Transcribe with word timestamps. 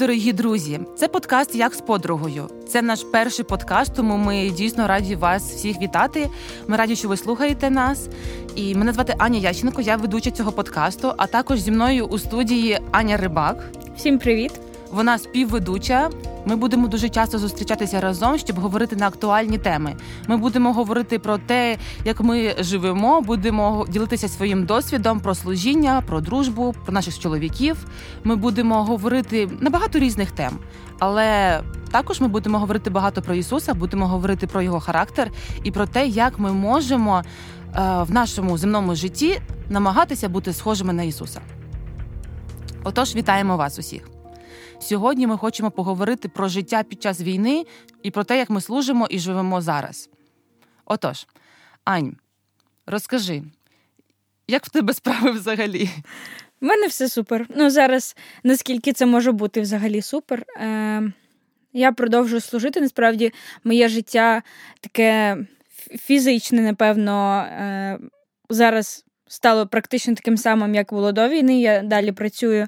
дорогі 0.00 0.32
друзі! 0.32 0.80
Це 0.96 1.08
подкаст 1.08 1.54
як 1.54 1.74
з 1.74 1.80
подругою. 1.80 2.48
Це 2.68 2.82
наш 2.82 3.04
перший 3.12 3.44
подкаст, 3.44 3.94
тому 3.94 4.16
ми 4.16 4.50
дійсно 4.50 4.86
раді 4.86 5.16
вас 5.16 5.52
всіх 5.52 5.80
вітати. 5.80 6.28
Ми 6.68 6.76
раді, 6.76 6.96
що 6.96 7.08
ви 7.08 7.16
слухаєте 7.16 7.70
нас. 7.70 8.08
І 8.54 8.74
мене 8.74 8.92
звати 8.92 9.14
Аня 9.18 9.38
Ященко, 9.38 9.80
я 9.80 9.96
ведуча 9.96 10.30
цього 10.30 10.52
подкасту. 10.52 11.12
А 11.16 11.26
також 11.26 11.60
зі 11.60 11.70
мною 11.70 12.06
у 12.06 12.18
студії 12.18 12.78
Аня 12.90 13.16
Рибак. 13.16 13.70
Всім 13.96 14.18
привіт! 14.18 14.69
Вона 14.90 15.18
співведуча. 15.18 16.10
Ми 16.44 16.56
будемо 16.56 16.88
дуже 16.88 17.08
часто 17.08 17.38
зустрічатися 17.38 18.00
разом, 18.00 18.38
щоб 18.38 18.58
говорити 18.60 18.96
на 18.96 19.06
актуальні 19.06 19.58
теми. 19.58 19.96
Ми 20.28 20.36
будемо 20.36 20.72
говорити 20.72 21.18
про 21.18 21.38
те, 21.38 21.78
як 22.04 22.20
ми 22.20 22.54
живемо, 22.58 23.20
будемо 23.20 23.86
ділитися 23.88 24.28
своїм 24.28 24.66
досвідом 24.66 25.20
про 25.20 25.34
служіння, 25.34 26.02
про 26.06 26.20
дружбу, 26.20 26.74
про 26.84 26.94
наших 26.94 27.18
чоловіків. 27.18 27.86
Ми 28.24 28.36
будемо 28.36 28.84
говорити 28.84 29.48
на 29.60 29.70
багато 29.70 29.98
різних 29.98 30.30
тем, 30.30 30.58
але 30.98 31.60
також 31.90 32.20
ми 32.20 32.28
будемо 32.28 32.58
говорити 32.58 32.90
багато 32.90 33.22
про 33.22 33.34
Ісуса, 33.34 33.74
будемо 33.74 34.06
говорити 34.06 34.46
про 34.46 34.62
його 34.62 34.80
характер 34.80 35.30
і 35.64 35.70
про 35.70 35.86
те, 35.86 36.06
як 36.06 36.38
ми 36.38 36.52
можемо 36.52 37.22
е, 37.22 37.24
в 38.02 38.10
нашому 38.10 38.58
земному 38.58 38.94
житті 38.94 39.40
намагатися 39.68 40.28
бути 40.28 40.52
схожими 40.52 40.92
на 40.92 41.02
Ісуса. 41.02 41.40
Отож, 42.84 43.14
вітаємо 43.14 43.56
вас 43.56 43.78
усіх. 43.78 44.19
Сьогодні 44.80 45.26
ми 45.26 45.38
хочемо 45.38 45.70
поговорити 45.70 46.28
про 46.28 46.48
життя 46.48 46.82
під 46.82 47.02
час 47.02 47.20
війни 47.20 47.66
і 48.02 48.10
про 48.10 48.24
те, 48.24 48.38
як 48.38 48.50
ми 48.50 48.60
служимо 48.60 49.06
і 49.10 49.18
живемо 49.18 49.60
зараз. 49.60 50.10
Отож, 50.84 51.26
Ань, 51.84 52.16
розкажи, 52.86 53.42
як 54.48 54.66
в 54.66 54.70
тебе 54.70 54.94
справи 54.94 55.30
взагалі? 55.30 55.90
У 56.62 56.66
мене 56.66 56.86
все 56.86 57.08
супер. 57.08 57.46
Ну, 57.56 57.70
зараз, 57.70 58.16
наскільки 58.44 58.92
це 58.92 59.06
може 59.06 59.32
бути 59.32 59.60
взагалі 59.60 60.02
супер. 60.02 60.44
Е, 60.56 61.12
Я 61.72 61.92
продовжую 61.92 62.40
служити. 62.40 62.80
Насправді, 62.80 63.32
моє 63.64 63.88
життя 63.88 64.42
таке 64.80 65.36
фізичне, 65.98 66.62
напевно, 66.62 67.38
е, 67.38 67.98
зараз 68.50 69.04
стало 69.30 69.66
практично 69.66 70.14
таким 70.14 70.36
самим, 70.36 70.74
як 70.74 70.92
було 70.92 71.12
до 71.12 71.28
війни. 71.28 71.60
Я 71.60 71.82
далі 71.82 72.12
працюю 72.12 72.66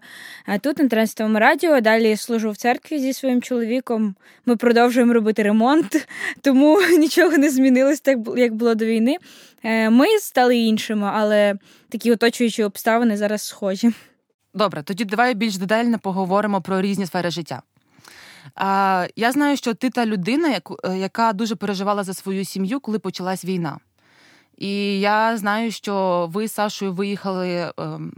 е, 0.49 0.59
тут, 0.59 0.79
на 0.79 0.89
трансовому 0.89 1.39
радіо, 1.39 1.81
далі 1.81 2.17
служу 2.17 2.51
в 2.51 2.57
церкві 2.57 2.99
зі 2.99 3.13
своїм 3.13 3.43
чоловіком. 3.43 4.15
Ми 4.47 4.57
продовжуємо 4.57 5.13
робити 5.13 5.43
ремонт, 5.43 6.09
тому 6.41 6.81
нічого 6.99 7.39
не 7.39 7.51
змінилось 7.51 8.01
так, 8.01 8.19
як 8.37 8.55
було 8.55 8.75
до 8.75 8.85
війни. 8.85 9.17
Е, 9.63 9.91
ми 9.91 10.07
стали 10.19 10.57
іншими, 10.57 11.11
але 11.15 11.55
такі 11.89 12.13
оточуючі 12.13 12.65
обставини 12.65 13.17
зараз 13.17 13.43
схожі. 13.43 13.93
Добре, 14.55 14.83
тоді 14.83 15.05
давай 15.05 15.35
більш 15.35 15.57
детально 15.57 15.99
поговоримо 15.99 16.61
про 16.61 16.81
різні 16.81 17.07
сфери 17.07 17.31
життя. 17.31 17.63
Я 19.17 19.33
знаю, 19.33 19.57
що 19.57 19.75
ти 19.75 19.91
та 19.91 20.07
людина, 20.07 20.61
е, 20.85 20.99
яка 20.99 21.33
дуже 21.33 21.57
переживала 21.57 22.05
за 22.05 22.15
свою 22.15 22.45
сім'ю, 22.45 22.81
коли 22.81 22.99
почалась 22.99 23.45
війна. 23.45 23.79
І 24.63 25.01
я 25.01 25.37
знаю, 25.37 25.73
що 25.73 26.27
ви 26.33 26.49
з 26.49 26.53
Сашою 26.53 26.93
виїхали 26.93 27.73
ем, 27.79 28.13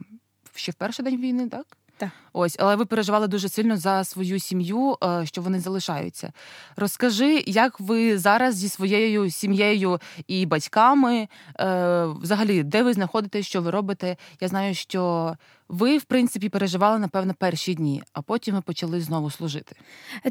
ще 0.54 0.72
в 0.72 0.74
перший 0.74 1.04
день 1.04 1.20
війни, 1.20 1.48
так? 1.48 1.66
Так. 1.96 2.10
Ось, 2.32 2.56
але 2.58 2.76
ви 2.76 2.84
переживали 2.84 3.28
дуже 3.28 3.48
сильно 3.48 3.76
за 3.76 4.04
свою 4.04 4.38
сім'ю, 4.38 4.96
е, 5.04 5.26
що 5.26 5.42
вони 5.42 5.60
залишаються. 5.60 6.32
Розкажи, 6.76 7.44
як 7.46 7.80
ви 7.80 8.18
зараз 8.18 8.56
зі 8.56 8.68
своєю 8.68 9.30
сім'єю 9.30 10.00
і 10.26 10.46
батьками, 10.46 11.28
е, 11.60 12.06
взагалі, 12.06 12.62
де 12.62 12.82
ви 12.82 12.92
знаходитесь, 12.92 13.46
що 13.46 13.62
ви 13.62 13.70
робите? 13.70 14.16
Я 14.40 14.48
знаю, 14.48 14.74
що 14.74 15.34
ви, 15.68 15.98
в 15.98 16.04
принципі, 16.04 16.48
переживали, 16.48 16.98
напевно, 16.98 17.34
перші 17.38 17.74
дні, 17.74 18.02
а 18.12 18.22
потім 18.22 18.54
ви 18.54 18.60
почали 18.60 19.00
знову 19.00 19.30
служити. 19.30 19.76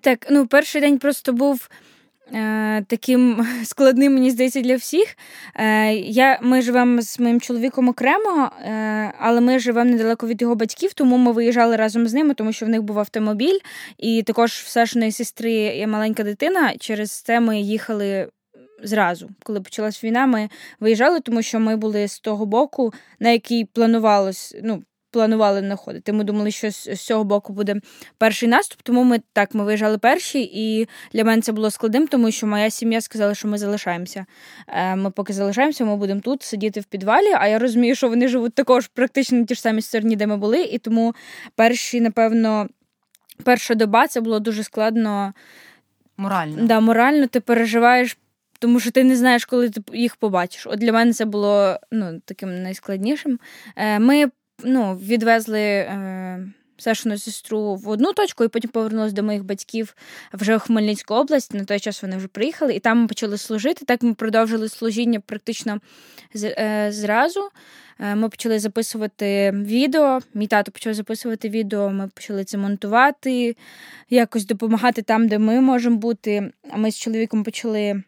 Так, 0.01 0.27
ну 0.29 0.47
перший 0.47 0.81
день 0.81 0.99
просто 0.99 1.33
був. 1.33 1.69
Е, 2.31 2.83
таким 2.87 3.47
складним, 3.63 4.13
мені 4.13 4.31
здається, 4.31 4.61
для 4.61 4.75
всіх. 4.75 5.17
Е, 5.55 5.93
я, 5.93 6.39
Ми 6.41 6.61
живемо 6.61 7.01
з 7.01 7.19
моїм 7.19 7.41
чоловіком 7.41 7.89
окремо, 7.89 8.51
е, 8.61 9.13
але 9.19 9.41
ми 9.41 9.59
живемо 9.59 9.91
недалеко 9.91 10.27
від 10.27 10.41
його 10.41 10.55
батьків, 10.55 10.93
тому 10.93 11.17
ми 11.17 11.31
виїжджали 11.31 11.75
разом 11.75 12.07
з 12.07 12.13
ними, 12.13 12.33
тому 12.33 12.53
що 12.53 12.65
в 12.65 12.69
них 12.69 12.81
був 12.81 12.99
автомобіль, 12.99 13.59
і 13.97 14.23
також 14.23 14.51
в 14.51 14.67
Сашиної 14.67 15.11
сестри 15.11 15.51
є 15.51 15.87
маленька 15.87 16.23
дитина. 16.23 16.73
Через 16.79 17.11
це 17.11 17.39
ми 17.39 17.61
їхали. 17.61 18.29
Зразу, 18.85 19.29
коли 19.43 19.61
почалась 19.61 20.03
війна, 20.03 20.25
ми 20.25 20.49
виїжджали, 20.79 21.19
тому 21.19 21.41
що 21.41 21.59
ми 21.59 21.75
були 21.75 22.07
з 22.07 22.19
того 22.19 22.45
боку, 22.45 22.93
на 23.19 23.29
який 23.29 23.65
планувалось, 23.65 24.55
ну, 24.63 24.83
планували 25.13 25.59
знаходити. 25.59 26.13
Ми 26.13 26.23
думали, 26.23 26.51
що 26.51 26.71
з 26.71 26.95
цього 26.95 27.23
боку 27.23 27.53
буде 27.53 27.75
перший 28.17 28.49
наступ, 28.49 28.81
тому 28.81 29.03
ми 29.03 29.21
так 29.33 29.53
ми 29.53 29.63
виїжджали 29.63 29.97
перші, 29.97 30.49
і 30.53 30.87
для 31.13 31.23
мене 31.23 31.41
це 31.41 31.51
було 31.51 31.71
складним, 31.71 32.07
тому 32.07 32.31
що 32.31 32.47
моя 32.47 32.69
сім'я 32.69 33.01
сказала, 33.01 33.35
що 33.35 33.47
ми 33.47 33.57
залишаємося. 33.57 34.25
Е, 34.67 34.95
ми 34.95 35.11
поки 35.11 35.33
залишаємося, 35.33 35.85
ми 35.85 35.97
будемо 35.97 36.21
тут 36.21 36.43
сидіти 36.43 36.79
в 36.79 36.83
підвалі. 36.83 37.33
А 37.39 37.47
я 37.47 37.59
розумію, 37.59 37.95
що 37.95 38.09
вони 38.09 38.27
живуть 38.27 38.53
також 38.53 38.87
практично 38.87 39.37
на 39.37 39.45
ті 39.45 39.55
ж 39.55 39.61
самі 39.61 39.81
стороні, 39.81 40.15
де 40.15 40.27
ми 40.27 40.37
були, 40.37 40.61
і 40.61 40.77
тому 40.77 41.15
перші, 41.55 42.01
напевно, 42.01 42.67
перша 43.43 43.75
доба 43.75 44.07
це 44.07 44.21
було 44.21 44.39
дуже 44.39 44.63
складно. 44.63 45.33
Морально. 46.17 46.67
Да, 46.67 46.79
Морально 46.79 47.27
ти 47.27 47.39
переживаєш. 47.39 48.17
Тому 48.59 48.79
що 48.79 48.91
ти 48.91 49.03
не 49.03 49.15
знаєш, 49.15 49.45
коли 49.45 49.69
ти 49.69 49.81
їх 49.93 50.15
побачиш. 50.15 50.67
От 50.67 50.79
для 50.79 50.91
мене 50.91 51.13
це 51.13 51.25
було 51.25 51.77
ну, 51.91 52.21
таким 52.25 52.63
найскладнішим. 52.63 53.39
Е, 53.75 53.99
ми 53.99 54.25
ну, 54.63 54.95
відвезли 54.95 55.59
е, 55.59 56.47
Сашину 56.77 57.17
сестру 57.17 57.75
в 57.75 57.89
одну 57.89 58.13
точку, 58.13 58.43
і 58.43 58.47
потім 58.47 58.71
повернулися 58.71 59.15
до 59.15 59.23
моїх 59.23 59.43
батьків 59.43 59.95
вже 60.33 60.57
в 60.57 60.59
Хмельницьку 60.59 61.13
область. 61.13 61.53
На 61.53 61.65
той 61.65 61.79
час 61.79 62.01
вони 62.01 62.17
вже 62.17 62.27
приїхали, 62.27 62.73
і 62.73 62.79
там 62.79 63.01
ми 63.01 63.07
почали 63.07 63.37
служити. 63.37 63.85
Так 63.85 64.03
ми 64.03 64.13
продовжили 64.13 64.69
служіння 64.69 65.19
практично 65.19 65.79
е, 66.35 66.87
зразу. 66.91 67.49
Е, 67.99 68.15
ми 68.15 68.29
почали 68.29 68.59
записувати 68.59 69.51
відео. 69.51 70.19
Мій 70.33 70.47
тато 70.47 70.71
почав 70.71 70.93
записувати 70.93 71.49
відео, 71.49 71.89
ми 71.89 72.07
почали 72.07 72.43
це 72.43 72.57
монтувати, 72.57 73.55
якось 74.09 74.45
допомагати 74.45 75.01
там, 75.01 75.27
де 75.27 75.39
ми 75.39 75.61
можемо 75.61 75.97
бути. 75.97 76.51
А 76.69 76.77
ми 76.77 76.91
з 76.91 76.99
чоловіком 76.99 77.43
почали 77.43 78.03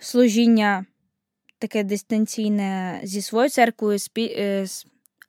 служіння 0.00 0.86
таке 1.58 1.82
дистанційне 1.82 3.00
зі 3.02 3.22
своєю 3.22 3.50
церквою, 3.50 3.98
з 3.98 4.10
е, 4.18 4.66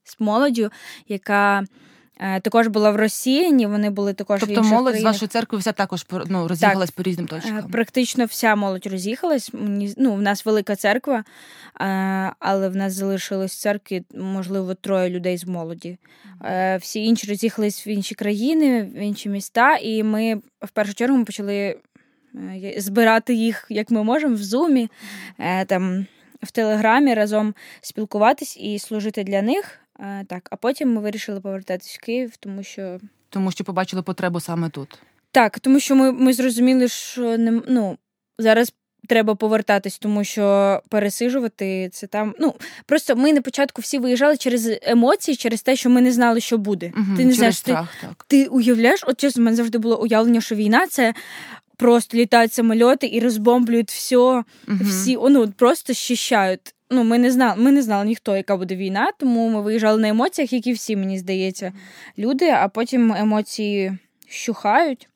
з 0.03 0.19
молоддю, 0.19 0.71
яка 1.07 1.63
е, 2.17 2.39
також 2.39 2.67
була 2.67 2.91
в 2.91 2.95
Росії, 2.95 3.65
вони 3.65 3.89
були 3.89 4.13
також 4.13 4.39
тобто 4.39 4.55
в 4.55 4.57
інших 4.57 4.71
молодь 4.71 4.91
країнах. 4.91 5.13
з 5.13 5.15
вашої 5.15 5.29
церкви 5.29 5.57
вся 5.59 5.71
також 5.71 6.05
ну, 6.27 6.47
роз'їхалась 6.47 6.89
так, 6.89 6.95
по 6.95 7.03
різним 7.03 7.25
е, 7.25 7.29
точкам. 7.29 7.71
Практично 7.71 8.25
вся 8.25 8.55
молодь 8.55 8.87
роз'їхалась. 8.87 9.49
Ну, 9.97 10.13
в 10.13 10.21
нас 10.21 10.45
велика 10.45 10.75
церква, 10.75 11.23
е, 11.81 12.31
але 12.39 12.69
в 12.69 12.75
нас 12.75 12.93
залишилось 12.93 13.53
в 13.53 13.59
церкві, 13.59 14.03
можливо, 14.15 14.73
троє 14.73 15.09
людей 15.09 15.37
з 15.37 15.45
молоді. 15.45 15.97
Всі 16.79 17.05
інші 17.05 17.27
роз'їхались 17.27 17.87
в 17.87 17.89
інші 17.89 18.15
країни, 18.15 18.83
в 18.83 18.97
інші 18.97 19.29
міста, 19.29 19.77
і 19.77 20.03
ми 20.03 20.41
в 20.61 20.69
першу 20.69 20.93
чергу 20.93 21.17
ми 21.17 21.25
почали 21.25 21.77
збирати 22.77 23.33
їх, 23.33 23.65
як 23.69 23.91
ми 23.91 24.03
можемо, 24.03 24.35
в 24.35 24.43
зумі. 24.43 24.89
там 25.67 26.05
в 26.43 26.51
Телеграмі 26.51 27.13
разом 27.13 27.55
спілкуватись 27.81 28.57
і 28.57 28.79
служити 28.79 29.23
для 29.23 29.41
них. 29.41 29.79
Так, 30.27 30.47
а 30.51 30.55
потім 30.55 30.93
ми 30.93 31.01
вирішили 31.01 31.39
повертатись 31.39 31.97
в 31.97 32.01
Київ, 32.01 32.37
тому 32.39 32.63
що 32.63 32.99
тому 33.29 33.51
що 33.51 33.63
побачили 33.63 34.01
потребу 34.01 34.39
саме 34.39 34.69
тут. 34.69 34.99
Так, 35.31 35.59
тому 35.59 35.79
що 35.79 35.95
ми 35.95 36.11
ми 36.11 36.33
зрозуміли, 36.33 36.87
що 36.87 37.37
не 37.37 37.61
ну 37.67 37.97
зараз. 38.39 38.73
Треба 39.07 39.35
повертатись, 39.35 39.99
тому 39.99 40.23
що 40.23 40.81
пересижувати 40.89 41.89
це 41.93 42.07
там. 42.07 42.35
Ну 42.39 42.53
просто 42.85 43.15
ми 43.15 43.33
на 43.33 43.41
початку 43.41 43.81
всі 43.81 43.99
виїжджали 43.99 44.37
через 44.37 44.69
емоції, 44.81 45.37
через 45.37 45.61
те, 45.61 45.75
що 45.75 45.89
ми 45.89 46.01
не 46.01 46.11
знали, 46.11 46.39
що 46.39 46.57
буде. 46.57 46.91
Угу, 46.97 47.17
ти 47.17 47.25
не 47.25 47.33
знаєш, 47.33 47.57
страх, 47.57 47.95
ти, 48.01 48.07
так. 48.07 48.25
ти 48.27 48.45
уявляєш, 48.45 49.03
от 49.07 49.19
чесно, 49.19 49.41
в 49.41 49.45
мене 49.45 49.57
завжди 49.57 49.77
було 49.77 50.01
уявлення, 50.01 50.41
що 50.41 50.55
війна 50.55 50.87
це 50.87 51.13
просто 51.77 52.17
літають 52.17 52.53
самоліти 52.53 53.09
і 53.13 53.19
розбомблюють 53.19 53.91
все, 53.91 54.17
угу. 54.17 54.43
всі 54.67 55.17
ну, 55.29 55.51
просто 55.51 55.93
щищають. 55.93 56.75
Ну, 56.93 57.03
ми 57.03 57.17
не 57.17 57.31
знали, 57.31 57.61
ми 57.61 57.71
не 57.71 57.81
знали 57.81 58.05
ніхто, 58.05 58.35
яка 58.35 58.57
буде 58.57 58.75
війна, 58.75 59.11
тому 59.19 59.49
ми 59.49 59.61
виїжджали 59.61 60.01
на 60.01 60.07
емоціях, 60.07 60.53
які 60.53 60.73
всі, 60.73 60.95
мені 60.95 61.19
здається, 61.19 61.73
люди, 62.17 62.49
а 62.49 62.67
потім 62.67 63.13
емоції 63.13 63.97
щухають. 64.27 65.09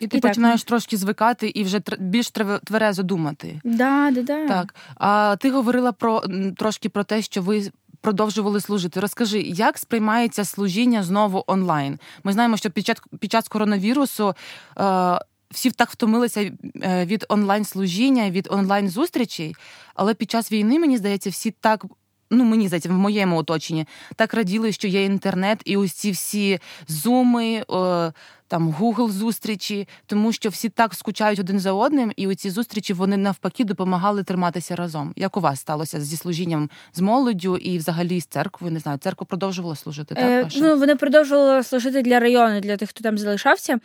І 0.00 0.06
ти 0.06 0.16
і 0.16 0.20
починаєш 0.20 0.62
так. 0.62 0.68
трошки 0.68 0.96
звикати 0.96 1.48
і 1.48 1.64
вже 1.64 1.80
більш 1.98 2.30
тверезо 2.64 3.02
думати. 3.02 3.60
Да, 3.64 4.10
да, 4.10 4.22
да. 4.22 4.48
Так. 4.48 4.74
А 4.94 5.36
ти 5.40 5.50
говорила 5.50 5.92
про 5.92 6.22
трошки 6.56 6.88
про 6.88 7.04
те, 7.04 7.22
що 7.22 7.42
ви 7.42 7.70
продовжували 8.00 8.60
служити. 8.60 9.00
Розкажи, 9.00 9.40
як 9.40 9.78
сприймається 9.78 10.44
служіння 10.44 11.02
знову 11.02 11.44
онлайн? 11.46 11.98
Ми 12.24 12.32
знаємо, 12.32 12.56
що 12.56 12.70
під 12.70 12.86
час 12.86 13.02
під 13.20 13.32
час 13.32 13.48
коронавірусу. 13.48 14.34
Е, 14.78 15.18
всі 15.50 15.70
так 15.70 15.90
втомилися 15.90 16.52
е, 16.82 17.04
від 17.04 17.24
онлайн 17.28 17.64
служіння, 17.64 18.30
від 18.30 18.48
онлайн 18.50 18.88
зустрічей, 18.88 19.56
але 19.94 20.14
під 20.14 20.30
час 20.30 20.52
війни, 20.52 20.78
мені 20.78 20.96
здається, 20.96 21.30
всі 21.30 21.50
так 21.50 21.84
ну 22.30 22.44
мені 22.44 22.66
здається, 22.66 22.88
в 22.88 22.92
моєму 22.92 23.36
оточенні 23.36 23.86
так 24.16 24.34
раділи, 24.34 24.72
що 24.72 24.88
є 24.88 25.04
інтернет, 25.04 25.60
і 25.64 25.76
ось 25.76 25.92
ці 25.92 26.10
всі 26.10 26.58
зуми. 26.88 27.64
О, 27.68 28.10
там 28.48 28.74
Google 28.80 29.10
зустрічі, 29.10 29.88
тому 30.06 30.32
що 30.32 30.48
всі 30.48 30.68
так 30.68 30.94
скучають 30.94 31.38
один 31.38 31.60
за 31.60 31.72
одним, 31.72 32.12
і 32.16 32.26
оці 32.26 32.50
зустрічі 32.50 32.92
вони 32.92 33.16
навпаки 33.16 33.64
допомагали 33.64 34.22
триматися 34.22 34.76
разом. 34.76 35.12
Як 35.16 35.36
у 35.36 35.40
вас 35.40 35.60
сталося 35.60 36.00
зі 36.00 36.16
служінням 36.16 36.70
з 36.92 37.00
молоддю 37.00 37.56
і 37.56 37.78
взагалі 37.78 38.20
з 38.20 38.26
церквою? 38.26 38.72
Не 38.72 38.80
знаю, 38.80 38.98
церква 38.98 39.26
продовжувала 39.26 39.76
служити. 39.76 40.14
Так 40.14 40.24
е, 40.24 40.48
ну 40.60 40.78
вони 40.78 40.96
продовжували 40.96 41.62
служити 41.62 42.02
для 42.02 42.20
району, 42.20 42.60
для 42.60 42.76
тих, 42.76 42.88
хто 42.88 43.02
там 43.02 43.18
залишався. 43.18 43.78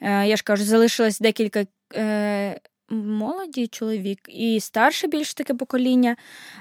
Е, 0.00 0.26
я 0.26 0.36
ж 0.36 0.42
кажу, 0.42 0.64
залишилось 0.64 1.20
декілька. 1.20 1.66
Е, 1.94 2.60
молоді 2.90 3.66
чоловік 3.66 4.18
і 4.28 4.60
старше 4.60 5.06
більш 5.06 5.34
таке 5.34 5.54
покоління. 5.54 6.16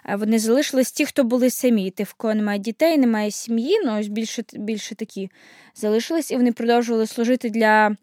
Е, 0.06 0.16
вони 0.16 0.40
залишились 0.40 0.92
ті, 0.92 1.06
хто 1.06 1.24
були 1.24 1.50
самі. 1.50 1.92
Ті, 1.92 2.04
в 2.04 2.14
кого 2.14 2.36
немає 2.36 2.60
дітей, 2.60 2.98
немає 2.98 3.32
сім'ї, 3.32 3.80
ну 3.86 4.00
ось 4.00 4.08
більше 4.08 4.44
більше 4.54 4.96
такі 4.96 5.30
залишились, 5.76 6.32
і 6.32 6.36
вони 6.36 6.52
продовжували 6.52 7.08
служити 7.08 7.50
для 7.50 7.96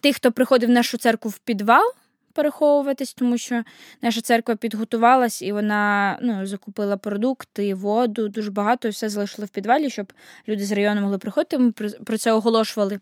тих, 0.00 0.16
хто 0.16 0.32
приходив 0.32 0.68
в 0.68 0.72
нашу 0.72 0.98
церкву 0.98 1.30
в 1.30 1.38
підвал. 1.38 1.92
Переховуватись, 2.32 3.14
тому 3.14 3.38
що 3.38 3.64
наша 4.02 4.20
церква 4.20 4.56
підготувалась 4.56 5.42
і 5.42 5.52
вона 5.52 6.18
ну, 6.22 6.46
закупила 6.46 6.96
продукти, 6.96 7.74
воду, 7.74 8.28
дуже 8.28 8.50
багато, 8.50 8.88
і 8.88 8.90
все 8.90 9.08
залишили 9.08 9.46
в 9.46 9.48
підвалі, 9.48 9.90
щоб 9.90 10.12
люди 10.48 10.64
з 10.64 10.72
району 10.72 11.00
могли 11.00 11.18
приходити. 11.18 11.58
Ми 11.58 11.72
про 12.04 12.18
це 12.18 12.32
оголошували 12.32 13.00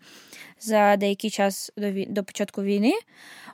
за 0.60 0.96
деякий 0.96 1.30
час 1.30 1.72
до 1.76 1.92
до 2.08 2.24
початку 2.24 2.62
війни. 2.62 2.92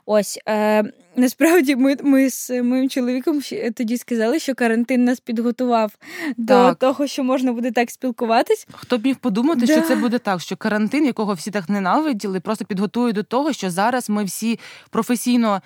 Ось 0.05 0.39
е, 0.49 0.83
насправді 1.15 1.75
ми 1.75 1.95
ми 2.03 2.29
з 2.29 2.63
моїм 2.63 2.89
чоловіком 2.89 3.41
тоді 3.75 3.97
сказали, 3.97 4.39
що 4.39 4.55
карантин 4.55 5.05
нас 5.05 5.19
підготував 5.19 5.91
так. 6.25 6.35
до 6.37 6.73
того, 6.73 7.07
що 7.07 7.23
можна 7.23 7.53
буде 7.53 7.71
так 7.71 7.91
спілкуватись. 7.91 8.67
Хто 8.71 8.97
б 8.97 9.05
міг 9.05 9.15
подумати, 9.15 9.65
да. 9.65 9.73
що 9.73 9.81
це 9.81 9.95
буде 9.95 10.19
так, 10.19 10.41
що 10.41 10.57
карантин, 10.57 11.05
якого 11.05 11.33
всі 11.33 11.51
так 11.51 11.69
ненавиділи, 11.69 12.39
просто 12.39 12.65
підготує 12.65 13.13
до 13.13 13.23
того, 13.23 13.53
що 13.53 13.71
зараз 13.71 14.09
ми 14.09 14.23
всі 14.23 14.59
професійно 14.89 15.61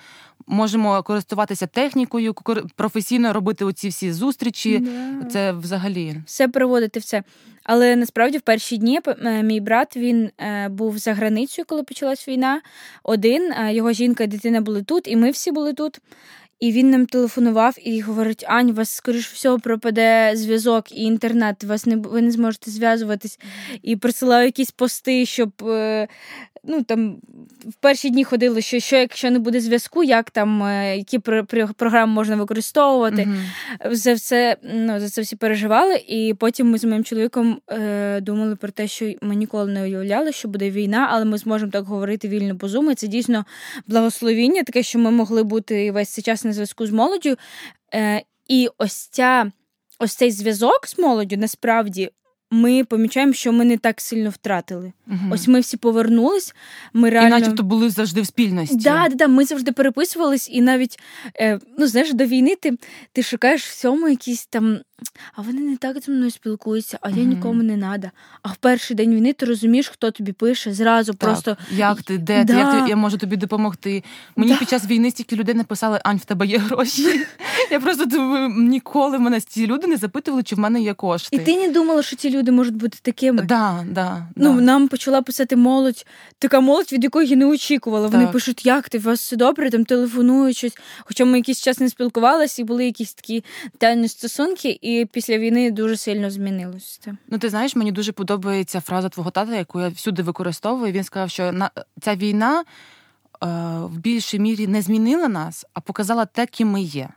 можемо 0.46 1.02
користуватися 1.02 1.66
технікою, 1.66 2.34
професійно 2.76 3.32
робити 3.32 3.64
оці 3.64 3.88
всі 3.88 4.12
зустрічі. 4.12 4.78
Да. 4.78 5.24
Це 5.30 5.52
взагалі 5.52 6.16
все 6.26 6.48
проводити 6.48 7.00
все. 7.00 7.22
Але 7.64 7.96
насправді 7.96 8.38
в 8.38 8.40
перші 8.40 8.76
дні 8.76 9.00
е, 9.06 9.42
мій 9.42 9.60
брат 9.60 9.96
він 9.96 10.30
е, 10.38 10.68
був 10.68 10.98
за 10.98 11.14
границею, 11.14 11.66
коли 11.68 11.82
почалась 11.82 12.28
війна. 12.28 12.60
Один 13.02 13.54
його 13.70 13.92
жінка 13.92 14.24
і 14.24 14.26
дитина 14.26 14.60
були 14.60 14.82
тут, 14.82 15.08
і 15.08 15.16
ми 15.16 15.30
всі 15.30 15.52
були 15.52 15.72
тут. 15.72 16.00
І 16.60 16.72
він 16.72 16.90
нам 16.90 17.06
телефонував 17.06 17.74
і 17.82 18.00
говорить: 18.00 18.44
Ань, 18.48 18.70
у 18.70 18.72
вас, 18.72 18.90
скоріш 18.90 19.32
всього, 19.32 19.58
пропаде 19.58 20.32
зв'язок 20.34 20.92
і 20.92 21.02
інтернет, 21.02 21.64
вас 21.64 21.86
не 21.86 21.96
ви 21.96 22.22
не 22.22 22.30
зможете 22.30 22.70
зв'язуватись. 22.70 23.38
І 23.82 23.96
присилав 23.96 24.44
якісь 24.44 24.70
пости, 24.70 25.26
щоб 25.26 25.50
е, 25.62 26.08
ну 26.66 26.82
там 26.82 27.16
в 27.66 27.74
перші 27.80 28.10
дні 28.10 28.24
ходили, 28.24 28.62
що 28.62 28.80
що 28.80 28.96
якщо 28.96 29.30
не 29.30 29.38
буде 29.38 29.60
зв'язку, 29.60 30.04
як 30.04 30.30
там 30.30 30.62
е, 30.62 30.96
які 30.96 31.18
програми 31.76 32.12
можна 32.12 32.36
використовувати. 32.36 33.16
Mm-hmm. 33.22 33.94
За 33.94 34.14
все 34.14 34.56
ну, 34.74 35.00
за 35.00 35.08
це 35.08 35.22
всі 35.22 35.36
переживали. 35.36 35.96
І 35.96 36.34
потім 36.38 36.70
ми 36.70 36.78
з 36.78 36.84
моїм 36.84 37.04
чоловіком 37.04 37.60
е, 37.70 38.20
думали 38.20 38.56
про 38.56 38.70
те, 38.70 38.88
що 38.88 39.12
ми 39.20 39.34
ніколи 39.34 39.72
не 39.72 39.82
уявляли, 39.82 40.32
що 40.32 40.48
буде 40.48 40.70
війна, 40.70 41.08
але 41.10 41.24
ми 41.24 41.38
зможемо 41.38 41.72
так 41.72 41.84
говорити 41.84 42.28
вільно 42.28 42.58
по 42.58 42.68
зуму. 42.68 42.94
Це 42.94 43.06
дійсно 43.06 43.44
благословіння, 43.86 44.62
таке, 44.62 44.82
що 44.82 44.98
ми 44.98 45.10
могли 45.10 45.42
бути 45.42 45.92
весь 45.92 46.08
цей 46.08 46.24
час 46.24 46.44
на 46.44 46.52
зв'язку 46.52 46.86
з 46.86 46.90
молоддю. 46.90 47.36
Е, 47.94 48.22
І 48.48 48.68
ось 48.78 49.08
ця. 49.08 49.52
Ось 49.98 50.14
цей 50.14 50.30
зв'язок 50.30 50.86
з 50.86 50.98
молоддю 50.98 51.36
насправді 51.36 52.10
ми 52.50 52.84
помічаємо, 52.84 53.32
що 53.32 53.52
ми 53.52 53.64
не 53.64 53.78
так 53.78 54.00
сильно 54.00 54.30
втратили. 54.30 54.92
Угу. 55.06 55.18
Ось 55.30 55.48
ми 55.48 55.60
всі 55.60 55.76
повернулись. 55.76 56.54
Ми 56.92 57.10
реально... 57.10 57.36
І 57.36 57.40
начебто 57.40 57.62
були 57.62 57.90
завжди 57.90 58.20
в 58.20 58.26
спільності. 58.26 58.76
Да, 58.76 59.06
да, 59.08 59.14
да, 59.14 59.28
Ми 59.28 59.44
завжди 59.44 59.72
переписувались, 59.72 60.48
і 60.52 60.60
навіть 60.60 60.98
е, 61.40 61.58
ну 61.78 61.86
знаєш, 61.86 62.12
до 62.12 62.24
війни 62.24 62.56
ти 62.56 62.78
ти 63.12 63.22
шукаєш 63.22 63.66
всьому 63.66 64.08
якісь 64.08 64.46
там 64.46 64.78
а 65.34 65.42
вони 65.42 65.60
не 65.60 65.76
так 65.76 66.00
зі 66.00 66.10
мною 66.10 66.30
спілкуються, 66.30 66.98
а 67.00 67.10
я 67.10 67.24
нікому 67.24 67.62
не 67.62 67.76
надо. 67.76 68.08
А 68.42 68.48
в 68.48 68.56
перший 68.56 68.96
день 68.96 69.14
війни 69.14 69.32
ти 69.32 69.46
розумієш, 69.46 69.88
хто 69.88 70.10
тобі 70.10 70.32
пише, 70.32 70.74
зразу 70.74 71.12
так. 71.12 71.20
просто 71.20 71.56
як 71.70 72.02
ти, 72.02 72.18
де 72.18 72.44
да. 72.44 72.52
ти, 72.52 72.58
як 72.58 72.84
ти, 72.84 72.90
я 72.90 72.96
можу 72.96 73.18
тобі 73.18 73.36
допомогти. 73.36 74.04
Мені 74.36 74.52
да. 74.52 74.58
під 74.58 74.68
час 74.68 74.86
війни 74.86 75.10
стільки 75.10 75.36
людей 75.36 75.54
написали, 75.54 76.00
Ань, 76.04 76.16
в 76.16 76.24
тебе 76.24 76.46
є 76.46 76.58
гроші. 76.58 77.26
Я 77.70 77.80
просто 77.80 78.04
думаю, 78.04 78.48
ніколи 78.48 79.18
мене 79.18 79.40
ці 79.40 79.66
люди 79.66 79.86
не 79.86 79.96
запитували, 79.96 80.42
чи 80.42 80.54
в 80.54 80.58
мене 80.58 80.82
є 80.82 80.94
кошти. 80.94 81.36
І 81.36 81.38
ти 81.38 81.56
не 81.56 81.68
думала, 81.68 82.02
що 82.02 82.16
ці 82.16 82.30
люди 82.30 82.52
можуть 82.52 82.74
бути 82.74 82.98
такими. 83.02 83.42
Да, 83.42 83.84
да, 83.90 84.26
Ну, 84.36 84.54
да. 84.54 84.60
Нам 84.60 84.88
почала 84.88 85.22
писати 85.22 85.56
молодь, 85.56 86.06
така 86.38 86.60
молодь, 86.60 86.92
від 86.92 87.04
якої 87.04 87.28
я 87.28 87.36
не 87.36 87.46
очікувала. 87.46 88.08
Вони 88.08 88.26
пишуть, 88.26 88.66
як 88.66 88.88
ти, 88.88 88.98
у 88.98 89.00
вас 89.00 89.20
все 89.20 89.36
добре, 89.36 89.70
там 89.70 89.84
телефонують 89.84 90.56
щось. 90.56 90.78
Хоча 91.04 91.24
ми 91.24 91.38
якийсь 91.38 91.62
час 91.62 91.80
не 91.80 91.88
спілкувалися, 91.88 92.62
і 92.62 92.64
були 92.64 92.84
якісь 92.84 93.14
такі 93.14 93.44
тайні 93.78 94.08
стосунки, 94.08 94.78
і 94.86 95.04
після 95.04 95.38
війни 95.38 95.70
дуже 95.70 95.96
сильно 95.96 96.30
змінилося. 96.30 97.16
Ну, 97.28 97.38
ти 97.38 97.48
знаєш, 97.48 97.76
мені 97.76 97.92
дуже 97.92 98.12
подобається 98.12 98.80
фраза 98.80 99.08
твого 99.08 99.30
тата, 99.30 99.56
яку 99.56 99.80
я 99.80 99.88
всюди 99.88 100.22
використовую. 100.22 100.92
Він 100.92 101.04
сказав, 101.04 101.30
що 101.30 101.52
на 101.52 101.70
ця 102.00 102.16
війна 102.16 102.60
е, 102.60 102.66
в 103.80 103.98
більшій 103.98 104.38
мірі 104.38 104.66
не 104.66 104.82
змінила 104.82 105.28
нас, 105.28 105.66
а 105.74 105.80
показала 105.80 106.26
те, 106.26 106.46
ким 106.46 106.68
ми 106.68 106.82
є. 106.82 107.08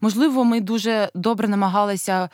Можливо, 0.00 0.44
ми 0.44 0.60
дуже 0.60 1.10
добре 1.14 1.48
намагалися 1.48 2.28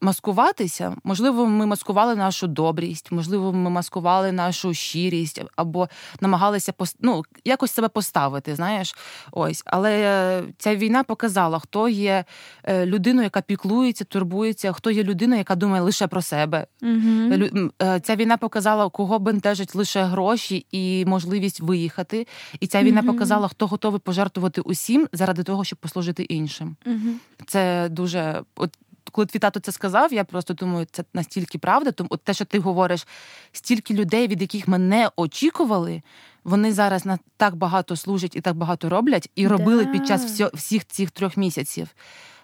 маскуватися. 0.00 0.96
Можливо, 1.04 1.46
ми 1.46 1.66
маскували 1.66 2.16
нашу 2.16 2.46
добрість, 2.46 3.12
можливо, 3.12 3.52
ми 3.52 3.70
маскували 3.70 4.32
нашу 4.32 4.74
щирість 4.74 5.42
або 5.56 5.88
намагалися 6.20 6.72
ну, 7.00 7.22
якось 7.44 7.72
себе 7.72 7.88
поставити. 7.88 8.54
Знаєш, 8.54 8.94
ось, 9.32 9.62
але 9.66 10.42
ця 10.58 10.76
війна 10.76 11.02
показала, 11.04 11.58
хто 11.58 11.88
є 11.88 12.24
е, 12.64 12.86
людиною, 12.86 13.24
яка 13.24 13.40
піклується, 13.40 14.04
турбується, 14.04 14.72
хто 14.72 14.90
є 14.90 15.04
людиною, 15.04 15.38
яка 15.38 15.54
думає 15.54 15.82
лише 15.82 16.06
про 16.06 16.22
себе. 16.22 16.66
Угу. 16.82 17.70
Ця 18.02 18.16
війна 18.16 18.36
показала, 18.36 18.88
кого 18.88 19.18
бентежать 19.18 19.74
лише 19.74 20.02
гроші 20.02 20.66
і 20.70 21.04
можливість 21.06 21.60
виїхати. 21.60 22.26
І 22.60 22.66
ця 22.66 22.82
війна 22.82 23.00
угу. 23.00 23.12
показала, 23.12 23.48
хто 23.48 23.66
готовий 23.66 24.00
пожертвувати 24.00 24.60
усім 24.60 25.08
заради 25.12 25.42
того, 25.42 25.64
щоб 25.64 25.78
послужити 25.78 26.22
іншим. 26.22 26.76
Угу. 26.86 27.14
Це 27.46 27.88
дуже 27.88 28.42
от 28.56 28.70
коли 29.12 29.26
твій 29.26 29.38
тато 29.38 29.60
це 29.60 29.72
сказав, 29.72 30.12
я 30.12 30.24
просто 30.24 30.54
думаю, 30.54 30.86
це 30.92 31.04
настільки 31.14 31.58
правда. 31.58 31.92
Тому 31.92 32.08
от 32.12 32.22
те, 32.22 32.34
що 32.34 32.44
ти 32.44 32.58
говориш, 32.58 33.06
стільки 33.52 33.94
людей, 33.94 34.28
від 34.28 34.40
яких 34.40 34.68
ми 34.68 34.78
не 34.78 35.10
очікували, 35.16 36.02
вони 36.44 36.72
зараз 36.72 37.06
на 37.06 37.18
так 37.36 37.56
багато 37.56 37.96
служать 37.96 38.36
і 38.36 38.40
так 38.40 38.56
багато 38.56 38.88
роблять, 38.88 39.30
і 39.34 39.48
робили 39.48 39.84
да. 39.84 39.92
під 39.92 40.06
час 40.06 40.24
всьо, 40.24 40.50
всіх 40.54 40.86
цих 40.86 41.10
трьох 41.10 41.36
місяців. 41.36 41.88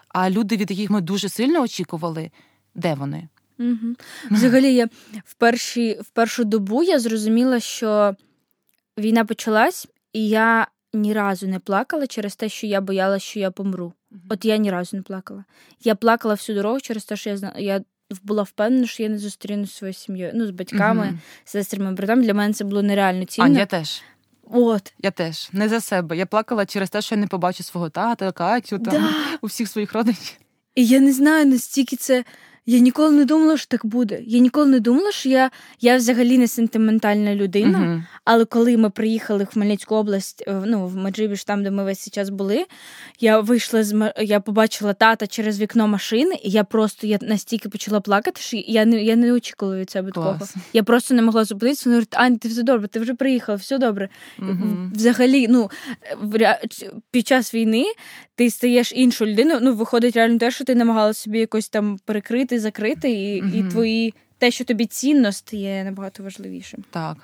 А 0.08 0.30
люди, 0.30 0.56
від 0.56 0.70
яких 0.70 0.90
ми 0.90 1.00
дуже 1.00 1.28
сильно 1.28 1.62
очікували, 1.62 2.30
де 2.74 2.94
вони? 2.94 3.28
Угу. 3.58 3.94
Взагалі, 4.30 4.74
я 4.74 4.88
в 5.24 5.34
перші, 5.34 5.98
в 6.00 6.08
першу 6.08 6.44
добу 6.44 6.82
я 6.82 6.98
зрозуміла, 6.98 7.60
що 7.60 8.14
війна 8.98 9.24
почалась, 9.24 9.88
і 10.12 10.28
я 10.28 10.66
ні 10.92 11.12
разу 11.12 11.48
не 11.48 11.58
плакала 11.58 12.06
через 12.06 12.36
те, 12.36 12.48
що 12.48 12.66
я 12.66 12.80
боялася, 12.80 13.26
що 13.26 13.40
я 13.40 13.50
помру. 13.50 13.92
От 14.28 14.44
я 14.44 14.56
ні 14.56 14.70
разу 14.70 14.96
не 14.96 15.02
плакала. 15.02 15.44
Я 15.80 15.94
плакала 15.94 16.34
всю 16.34 16.56
дорогу 16.56 16.80
через 16.80 17.04
те, 17.04 17.16
що 17.16 17.30
я 17.30 17.52
я 17.56 17.80
була 18.22 18.42
впевнена, 18.42 18.86
що 18.86 19.02
я 19.02 19.08
не 19.08 19.18
зустріну 19.18 19.66
своєю 19.66 19.94
сім'єю. 19.94 20.32
Ну, 20.34 20.46
з 20.46 20.50
батьками, 20.50 21.04
uh 21.04 21.18
сестрами, 21.44 21.92
братами. 21.92 22.22
Для 22.22 22.34
мене 22.34 22.54
це 22.54 22.64
було 22.64 22.82
нереально 22.82 23.24
цінно. 23.24 23.56
А 23.56 23.58
я 23.58 23.66
теж. 23.66 24.02
От. 24.50 24.92
Я 24.98 25.10
теж 25.10 25.48
не 25.52 25.68
за 25.68 25.80
себе. 25.80 26.16
Я 26.16 26.26
плакала 26.26 26.66
через 26.66 26.90
те, 26.90 27.02
що 27.02 27.14
я 27.14 27.20
не 27.20 27.26
побачу 27.26 27.62
свого 27.62 27.90
тата, 27.90 28.32
Катю, 28.32 28.78
там, 28.78 28.94
да. 28.94 29.10
у 29.42 29.46
всіх 29.46 29.68
своїх 29.68 29.92
родичів. 29.92 30.36
І 30.74 30.86
я 30.86 31.00
не 31.00 31.12
знаю, 31.12 31.46
настільки 31.46 31.96
це 31.96 32.24
я 32.66 32.78
ніколи 32.78 33.10
не 33.10 33.24
думала, 33.24 33.56
що 33.56 33.66
так 33.66 33.86
буде. 33.86 34.20
Я 34.26 34.38
ніколи 34.38 34.66
не 34.66 34.80
думала, 34.80 35.12
що 35.12 35.28
я 35.28 35.50
я 35.80 35.96
взагалі 35.96 36.38
не 36.38 36.48
сентиментальна 36.48 37.34
людина. 37.34 37.78
Uh-huh. 37.78 38.02
Але 38.24 38.44
коли 38.44 38.76
ми 38.76 38.90
приїхали 38.90 39.44
в 39.44 39.46
Хмельницьку 39.46 39.94
область, 39.94 40.44
е, 40.46 40.62
ну 40.66 40.86
в 40.86 40.96
Маджибіш, 40.96 41.44
там 41.44 41.62
де 41.62 41.70
ми 41.70 41.84
весь 41.84 42.10
час 42.10 42.28
були, 42.28 42.66
я 43.20 43.40
вийшла 43.40 43.84
з 43.84 44.12
я 44.18 44.40
побачила 44.40 44.92
тата 44.92 45.26
через 45.26 45.60
вікно 45.60 45.88
машини, 45.88 46.34
і 46.42 46.50
я 46.50 46.64
просто 46.64 47.06
я 47.06 47.18
настільки 47.22 47.68
почала 47.68 48.00
плакати, 48.00 48.40
що 48.40 48.56
я 48.56 48.84
не 48.84 49.02
я 49.02 49.16
не 49.16 49.32
очікувала 49.32 49.78
від 49.78 49.90
себе 49.90 50.10
такого. 50.10 50.38
Я 50.72 50.82
просто 50.82 51.14
не 51.14 51.22
могла 51.22 51.44
зупинитися. 51.44 51.82
Вони 51.84 51.96
говорять, 51.96 52.14
Ань, 52.16 52.38
ти 52.38 52.48
все 52.48 52.62
добре, 52.62 52.88
ти 52.88 53.00
вже 53.00 53.14
приїхала, 53.14 53.56
все 53.56 53.78
добре. 53.78 54.08
Uh-huh. 54.38 54.90
Взагалі, 54.94 55.48
ну 55.48 55.70
під 57.10 57.26
час 57.26 57.54
війни 57.54 57.84
ти 58.34 58.50
стаєш 58.50 58.92
іншою 58.92 59.32
людиною. 59.32 59.60
Ну, 59.62 59.74
виходить 59.74 60.16
реально 60.16 60.38
те, 60.38 60.50
що 60.50 60.64
ти 60.64 60.74
намагалася 60.74 61.22
собі 61.22 61.38
якось 61.38 61.68
там 61.68 61.98
перекрити, 62.04 62.60
закрити, 62.60 63.10
і 63.10 63.42
mm 63.42 63.54
і 63.54 63.70
твої 63.70 64.14
те, 64.38 64.50
що 64.50 64.64
тобі 64.64 64.86
цінно, 64.86 65.32
стає 65.32 65.84
набагато 65.84 66.22
важливішим. 66.22 66.84
Так. 66.90 67.16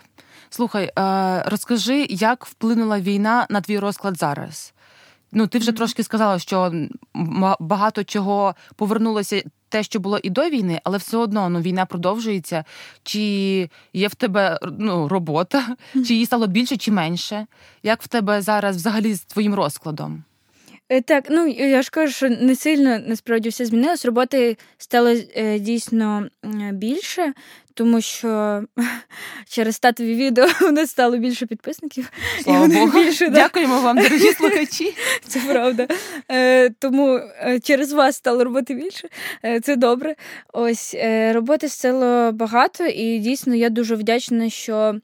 Слухай, 0.51 0.91
е, 0.99 1.43
розкажи, 1.47 2.07
як 2.11 2.47
вплинула 2.47 3.01
війна 3.01 3.47
на 3.51 3.61
твій 3.61 3.79
розклад 3.79 4.19
зараз? 4.19 4.75
Ну, 5.33 5.47
ти 5.47 5.59
вже 5.59 5.73
трошки 5.73 6.03
сказала, 6.03 6.39
що 6.39 6.73
багато 7.61 8.05
чого 8.05 8.55
повернулося 8.77 9.43
те, 9.69 9.83
що 9.83 10.01
було 10.01 10.19
і 10.23 10.31
до 10.31 10.49
війни, 10.49 10.81
але 10.85 10.99
все 10.99 11.17
одно 11.17 11.49
ну, 11.49 11.61
війна 11.61 11.87
продовжується. 11.87 12.65
Чи 13.03 13.21
є 13.93 14.09
в 14.09 14.15
тебе 14.15 14.59
ну, 14.79 15.09
робота, 15.09 15.77
чи 16.07 16.15
її 16.15 16.27
стало 16.27 16.47
більше, 16.47 16.77
чи 16.77 16.93
менше? 16.93 17.47
Як 17.83 18.03
в 18.03 18.09
тебе 18.09 18.43
зараз 18.43 18.77
взагалі 18.77 19.15
з 19.15 19.21
твоїм 19.21 19.55
розкладом? 19.55 20.25
Е, 20.93 21.01
так, 21.01 21.25
ну 21.31 21.47
я 21.47 21.83
ж 21.83 21.91
кажу, 21.91 22.13
що 22.13 22.29
не 22.29 22.57
сильно 22.57 22.99
насправді 23.07 23.49
все 23.49 23.65
змінилось. 23.65 24.05
Роботи 24.05 24.57
стало 24.79 25.09
е, 25.37 25.59
дійсно 25.59 26.29
більше, 26.73 27.33
тому 27.75 28.01
що 28.01 28.63
через 29.49 29.77
статові 29.77 30.15
відео 30.15 30.47
у 30.69 30.71
нас 30.71 30.91
стало 30.91 31.17
більше 31.17 31.47
підписників. 31.47 32.11
Слава 32.43 32.67
Богу. 32.67 32.99
Більше, 32.99 33.29
да. 33.29 33.35
Дякуємо 33.35 33.81
вам, 33.81 33.97
дорогі 33.97 34.33
слухачі. 34.39 34.95
Це 35.27 35.41
правда. 35.41 35.87
Е, 36.31 36.71
Тому 36.71 37.21
через 37.63 37.93
вас 37.93 38.17
стало 38.17 38.45
роботи 38.45 38.75
більше. 38.75 39.09
Це 39.63 39.77
добре. 39.77 40.15
Ось 40.53 40.97
роботи 41.33 41.69
стало 41.69 42.33
багато, 42.33 42.87
і 42.87 43.19
дійсно 43.19 43.55
я 43.55 43.71
дуже 43.71 43.95
вдячна, 43.95 44.51
що 44.51 44.95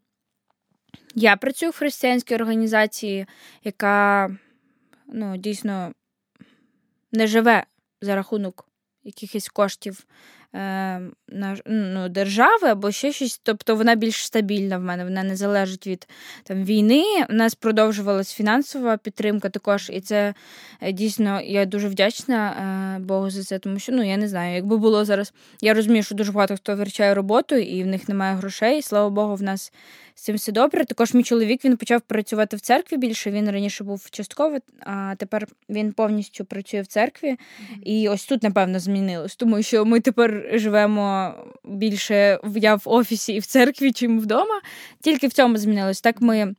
я 1.14 1.36
працюю 1.36 1.70
в 1.70 1.76
християнській 1.76 2.34
організації, 2.34 3.26
яка 3.64 4.30
ну, 5.08 5.36
дійсно 5.36 5.92
не 7.12 7.26
живе 7.26 7.64
за 8.00 8.14
рахунок 8.14 8.68
якихось 9.06 9.48
коштів 9.48 10.06
е, 10.54 11.00
ну, 11.66 12.08
держави 12.08 12.68
або 12.68 12.90
ще 12.92 13.12
щось. 13.12 13.40
Тобто 13.42 13.76
вона 13.76 13.94
більш 13.94 14.16
стабільна 14.16 14.78
в 14.78 14.80
мене, 14.80 15.04
вона 15.04 15.22
не 15.22 15.36
залежить 15.36 15.86
від 15.86 16.08
там, 16.42 16.64
війни. 16.64 17.04
У 17.30 17.32
нас 17.32 17.54
продовжувалась 17.54 18.32
фінансова 18.32 18.96
підтримка 18.96 19.48
також, 19.48 19.90
і 19.92 20.00
це 20.00 20.34
е, 20.80 20.92
дійсно 20.92 21.40
я 21.40 21.64
дуже 21.64 21.88
вдячна 21.88 22.50
е, 22.50 22.98
Богу 23.02 23.30
за 23.30 23.42
це, 23.42 23.58
тому 23.58 23.78
що 23.78 23.92
ну 23.92 24.02
я 24.02 24.16
не 24.16 24.28
знаю, 24.28 24.54
якби 24.54 24.76
було 24.76 25.04
зараз. 25.04 25.32
Я 25.60 25.74
розумію, 25.74 26.02
що 26.02 26.14
дуже 26.14 26.32
багато 26.32 26.56
хто 26.56 26.74
втрачає 26.74 27.14
роботу 27.14 27.56
і 27.56 27.82
в 27.82 27.86
них 27.86 28.08
немає 28.08 28.36
грошей. 28.36 28.82
Слава 28.82 29.10
Богу, 29.10 29.34
в 29.34 29.42
нас 29.42 29.72
з 30.16 30.22
цим 30.22 30.36
все 30.36 30.52
добре. 30.52 30.84
Також 30.84 31.14
мій 31.14 31.22
чоловік 31.22 31.64
він 31.64 31.76
почав 31.76 32.00
працювати 32.00 32.56
в 32.56 32.60
церкві 32.60 32.96
більше. 32.96 33.30
Він 33.30 33.50
раніше 33.50 33.84
був 33.84 34.10
частково, 34.10 34.58
а 34.80 35.14
тепер 35.18 35.46
він 35.68 35.92
повністю 35.92 36.44
працює 36.44 36.80
в 36.80 36.86
церкві. 36.86 37.36
І 37.82 38.08
ось 38.08 38.24
тут, 38.24 38.42
напевно, 38.42 38.78
змінилось, 38.78 39.36
тому 39.36 39.62
що 39.62 39.84
ми 39.84 40.00
тепер 40.00 40.50
живемо 40.52 41.34
більше 41.64 42.38
я 42.56 42.74
в 42.74 42.82
офісі 42.84 43.32
і 43.32 43.38
в 43.38 43.46
церкві, 43.46 43.92
чим 43.92 44.20
вдома. 44.20 44.60
Тільки 45.00 45.26
в 45.26 45.32
цьому 45.32 45.56
змінилось. 45.56 46.00
Так 46.00 46.20
ми 46.20 46.54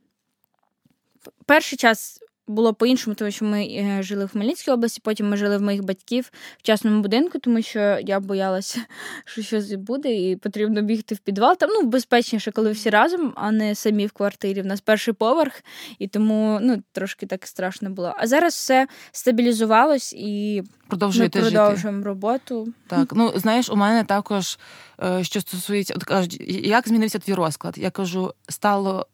перший 1.46 1.78
час 1.78 2.20
було 2.48 2.74
по-іншому, 2.74 3.14
тому 3.14 3.30
що 3.30 3.44
ми 3.44 3.62
е, 3.62 4.02
жили 4.02 4.24
в 4.24 4.28
Хмельницькій 4.28 4.70
області, 4.70 5.00
потім 5.04 5.28
ми 5.28 5.36
жили 5.36 5.58
в 5.58 5.62
моїх 5.62 5.84
батьків 5.84 6.30
в 6.58 6.62
частному 6.62 7.02
будинку, 7.02 7.38
тому 7.38 7.62
що 7.62 7.98
я 8.00 8.20
боялася, 8.20 8.80
що 9.24 9.42
щось 9.42 9.72
буде, 9.72 10.14
і 10.14 10.36
потрібно 10.36 10.82
бігти 10.82 11.14
в 11.14 11.18
підвал. 11.18 11.56
Там 11.56 11.70
ну, 11.70 11.82
безпечніше, 11.82 12.52
коли 12.52 12.72
всі 12.72 12.90
разом, 12.90 13.32
а 13.36 13.50
не 13.50 13.74
самі 13.74 14.06
в 14.06 14.12
квартирі. 14.12 14.62
В 14.62 14.66
нас 14.66 14.80
перший 14.80 15.14
поверх, 15.14 15.62
і 15.98 16.08
тому 16.08 16.58
ну, 16.62 16.82
трошки 16.92 17.26
так 17.26 17.46
страшно 17.46 17.90
було. 17.90 18.14
А 18.18 18.26
зараз 18.26 18.54
все 18.54 18.86
стабілізувалось 19.12 20.12
і 20.12 20.62
Продовжуєте 20.88 21.38
ми 21.38 21.50
продовжуємо 21.50 21.98
жити. 21.98 22.08
роботу. 22.08 22.68
Так, 22.86 23.12
ну 23.16 23.32
знаєш, 23.36 23.70
у 23.70 23.76
мене 23.76 24.04
також 24.04 24.58
е, 25.02 25.24
що 25.24 25.40
стосується, 25.40 25.94
от 25.96 26.04
кажуть, 26.04 26.40
як 26.64 26.88
змінився 26.88 27.18
твій 27.18 27.34
розклад? 27.34 27.78
Я 27.78 27.90
кажу, 27.90 28.34
стало 28.48 29.06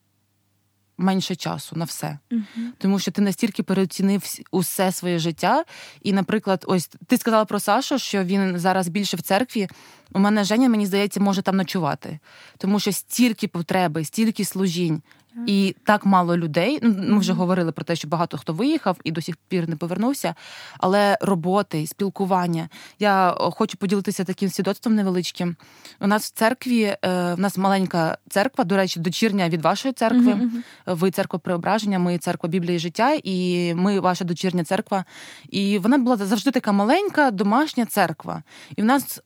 менше 0.98 1.36
часу 1.36 1.76
на 1.76 1.84
все, 1.84 2.18
uh 2.30 2.42
тому 2.78 2.98
що 2.98 3.10
ти 3.10 3.22
настільки 3.22 3.62
переоцінив 3.62 4.22
усе 4.50 4.92
своє 4.92 5.18
життя. 5.18 5.64
І, 6.02 6.12
наприклад, 6.12 6.64
ось 6.68 6.90
ти 7.06 7.18
сказала 7.18 7.44
про 7.44 7.60
Сашу, 7.60 7.98
що 7.98 8.24
він 8.24 8.58
зараз 8.58 8.88
більше 8.88 9.16
в 9.16 9.22
церкві. 9.22 9.68
У 10.12 10.18
мене 10.18 10.44
Женя, 10.44 10.68
мені 10.68 10.86
здається, 10.86 11.20
може 11.20 11.42
там 11.42 11.56
ночувати, 11.56 12.18
тому 12.58 12.80
що 12.80 12.92
стільки 12.92 13.48
потреби, 13.48 14.04
стільки 14.04 14.44
служінь. 14.44 15.02
І 15.46 15.76
так 15.84 16.06
мало 16.06 16.36
людей. 16.36 16.78
Ну, 16.82 16.94
ми 16.98 17.18
вже 17.18 17.32
говорили 17.32 17.72
про 17.72 17.84
те, 17.84 17.96
що 17.96 18.08
багато 18.08 18.38
хто 18.38 18.52
виїхав 18.52 18.96
і 19.04 19.10
до 19.10 19.22
сих 19.22 19.36
пір 19.36 19.68
не 19.68 19.76
повернувся. 19.76 20.34
Але 20.78 21.18
роботи, 21.20 21.86
спілкування. 21.86 22.68
Я 22.98 23.36
хочу 23.38 23.78
поділитися 23.78 24.24
таким 24.24 24.48
свідоцтвом 24.48 24.94
невеличким. 24.94 25.56
У 26.00 26.06
нас 26.06 26.24
в 26.24 26.32
церкві, 26.32 26.82
е, 26.82 26.98
в 27.34 27.40
нас 27.40 27.58
маленька 27.58 28.18
церква, 28.28 28.64
до 28.64 28.76
речі, 28.76 29.00
дочірня 29.00 29.48
від 29.48 29.62
вашої 29.62 29.94
церкви. 29.94 30.32
Uh-huh. 30.32 30.50
Ви 30.86 31.10
церква 31.10 31.38
преображення, 31.38 31.98
ми 31.98 32.18
церква 32.18 32.48
Біблії 32.48 32.78
життя, 32.78 33.18
і 33.24 33.74
ми 33.74 34.00
ваша 34.00 34.24
дочірня 34.24 34.64
церква. 34.64 35.04
І 35.48 35.78
вона 35.78 35.98
була 35.98 36.16
завжди 36.16 36.50
така 36.50 36.72
маленька 36.72 37.30
домашня 37.30 37.86
церква. 37.86 38.42
І 38.76 38.82
в 38.82 38.84
нас 38.84 39.20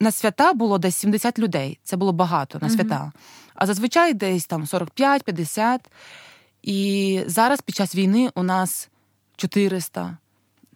на 0.00 0.10
свята 0.10 0.52
було 0.52 0.78
десь 0.78 0.96
70 0.96 1.38
людей. 1.38 1.78
Це 1.82 1.96
було 1.96 2.12
багато 2.12 2.58
на 2.62 2.70
свята. 2.70 3.12
Uh-huh. 3.14 3.43
А 3.54 3.66
зазвичай 3.66 4.14
десь 4.14 4.46
там 4.46 4.64
45-50. 4.64 5.78
І 6.62 7.20
зараз 7.26 7.60
під 7.60 7.74
час 7.74 7.94
війни 7.94 8.30
у 8.34 8.42
нас 8.42 8.88
400, 9.36 10.16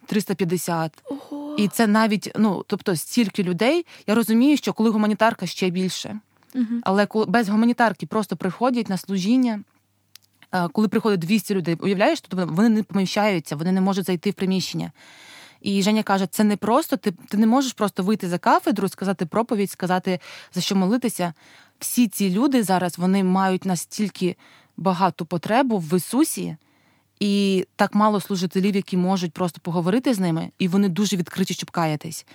350. 0.05 1.03
Ого. 1.05 1.55
І 1.57 1.67
це 1.67 1.87
навіть, 1.87 2.31
ну 2.35 2.63
тобто, 2.67 2.95
стільки 2.95 3.43
людей. 3.43 3.85
Я 4.07 4.15
розумію, 4.15 4.57
що 4.57 4.73
коли 4.73 4.89
гуманітарка 4.89 5.45
ще 5.45 5.69
більше. 5.69 6.19
Угу. 6.55 6.65
Але 6.81 7.05
коли 7.05 7.25
без 7.25 7.49
гуманітарки 7.49 8.05
просто 8.05 8.35
приходять 8.35 8.89
на 8.89 8.97
служіння. 8.97 9.63
Коли 10.71 10.87
приходить 10.87 11.19
200 11.19 11.55
людей, 11.55 11.77
уявляєш, 11.79 12.21
тобто 12.21 12.53
вони 12.53 12.69
не 12.69 12.83
поміщаються, 12.83 13.55
вони 13.55 13.71
не 13.71 13.81
можуть 13.81 14.05
зайти 14.05 14.31
в 14.31 14.33
приміщення. 14.33 14.91
І 15.61 15.83
Женя 15.83 16.03
каже, 16.03 16.27
це 16.27 16.43
не 16.43 16.57
просто, 16.57 16.97
ти 16.97 17.11
ти 17.11 17.37
не 17.37 17.47
можеш 17.47 17.73
просто 17.73 18.03
вийти 18.03 18.29
за 18.29 18.37
кафедру, 18.37 18.89
сказати 18.89 19.25
проповідь, 19.25 19.71
сказати 19.71 20.19
за 20.53 20.61
що 20.61 20.75
молитися. 20.75 21.33
Всі 21.79 22.07
ці 22.07 22.29
люди 22.29 22.63
зараз 22.63 22.97
вони 22.97 23.23
мають 23.23 23.65
настільки 23.65 24.35
багату 24.77 25.25
потребу 25.25 25.77
в 25.77 25.97
Ісусі, 25.97 26.57
і 27.19 27.65
так 27.75 27.95
мало 27.95 28.19
служителів, 28.19 28.75
які 28.75 28.97
можуть 28.97 29.33
просто 29.33 29.61
поговорити 29.61 30.13
з 30.13 30.19
ними, 30.19 30.51
і 30.59 30.67
вони 30.67 30.89
дуже 30.89 31.17
відкриті, 31.17 31.53
щоб 31.53 31.71
каятись. 31.71 32.25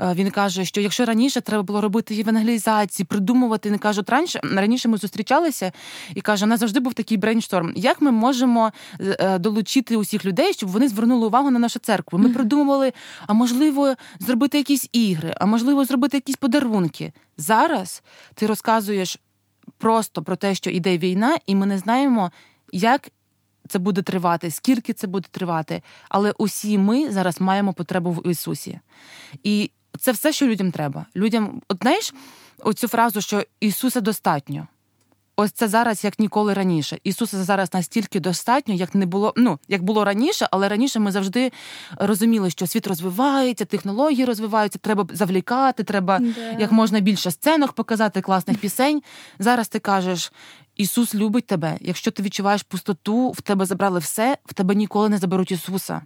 Е, 0.00 0.14
він 0.14 0.30
каже, 0.30 0.64
що 0.64 0.80
якщо 0.80 1.04
раніше 1.04 1.40
треба 1.40 1.62
було 1.62 1.80
робити 1.80 2.14
євангелізації, 2.14 3.06
придумувати, 3.06 3.70
не 3.70 3.78
кажуть 3.78 4.08
раніше 4.10 4.40
раніше 4.42 4.88
ми 4.88 4.96
зустрічалися 4.96 5.72
і 6.14 6.20
каже, 6.20 6.44
у 6.44 6.48
нас 6.48 6.60
завжди 6.60 6.80
був 6.80 6.94
такий 6.94 7.16
brainstorm. 7.16 7.72
Як 7.76 8.00
ми 8.00 8.10
можемо 8.10 8.72
е, 9.00 9.38
долучити 9.38 9.96
усіх 9.96 10.24
людей, 10.24 10.52
щоб 10.52 10.68
вони 10.68 10.88
звернули 10.88 11.26
увагу 11.26 11.50
на 11.50 11.58
нашу 11.58 11.78
церкву? 11.78 12.18
Ми 12.18 12.28
придумували, 12.28 12.92
а 13.26 13.32
можливо, 13.32 13.94
зробити 14.18 14.58
якісь 14.58 14.88
ігри, 14.92 15.34
а 15.40 15.46
можливо, 15.46 15.84
зробити 15.84 16.16
якісь 16.16 16.36
подарунки. 16.36 17.12
Зараз 17.36 18.02
ти 18.34 18.46
розказуєш 18.46 19.18
просто 19.78 20.22
про 20.22 20.36
те, 20.36 20.54
що 20.54 20.70
іде 20.70 20.98
війна, 20.98 21.36
і 21.46 21.54
ми 21.54 21.66
не 21.66 21.78
знаємо, 21.78 22.30
як. 22.72 23.08
Це 23.68 23.78
буде 23.78 24.02
тривати, 24.02 24.50
скільки 24.50 24.92
це 24.92 25.06
буде 25.06 25.28
тривати, 25.30 25.82
але 26.08 26.32
усі 26.38 26.78
ми 26.78 27.10
зараз 27.10 27.40
маємо 27.40 27.72
потребу 27.72 28.12
в 28.12 28.30
Ісусі. 28.30 28.80
І 29.44 29.70
це 29.98 30.12
все, 30.12 30.32
що 30.32 30.46
людям 30.46 30.72
треба. 30.72 31.06
Людям, 31.16 31.62
от 31.68 31.78
знаєш, 31.82 32.14
оцю 32.58 32.88
фразу, 32.88 33.20
що 33.20 33.44
Ісуса 33.60 34.00
достатньо. 34.00 34.66
Ось 35.36 35.52
це 35.52 35.68
зараз 35.68 36.04
як 36.04 36.18
ніколи 36.18 36.54
раніше. 36.54 36.98
Ісуса 37.04 37.44
зараз 37.44 37.74
настільки 37.74 38.20
достатньо, 38.20 38.74
як 38.74 38.94
не 38.94 39.06
було. 39.06 39.32
Ну 39.36 39.58
як 39.68 39.82
було 39.82 40.04
раніше, 40.04 40.48
але 40.50 40.68
раніше 40.68 41.00
ми 41.00 41.12
завжди 41.12 41.52
розуміли, 41.96 42.50
що 42.50 42.66
світ 42.66 42.86
розвивається, 42.86 43.64
технології 43.64 44.24
розвиваються, 44.24 44.78
треба 44.78 45.06
завлікати, 45.12 45.84
треба 45.84 46.18
yeah. 46.18 46.60
як 46.60 46.72
можна 46.72 47.00
більше 47.00 47.30
сценок 47.30 47.72
показати, 47.72 48.20
класних 48.20 48.58
пісень. 48.58 49.02
Зараз 49.38 49.68
ти 49.68 49.78
кажеш: 49.78 50.32
Ісус 50.76 51.14
любить 51.14 51.46
тебе. 51.46 51.78
Якщо 51.80 52.10
ти 52.10 52.22
відчуваєш 52.22 52.62
пустоту, 52.62 53.30
в 53.30 53.40
тебе 53.40 53.66
забрали 53.66 53.98
все, 53.98 54.38
в 54.46 54.54
тебе 54.54 54.74
ніколи 54.74 55.08
не 55.08 55.18
заберуть 55.18 55.52
Ісуса. 55.52 56.02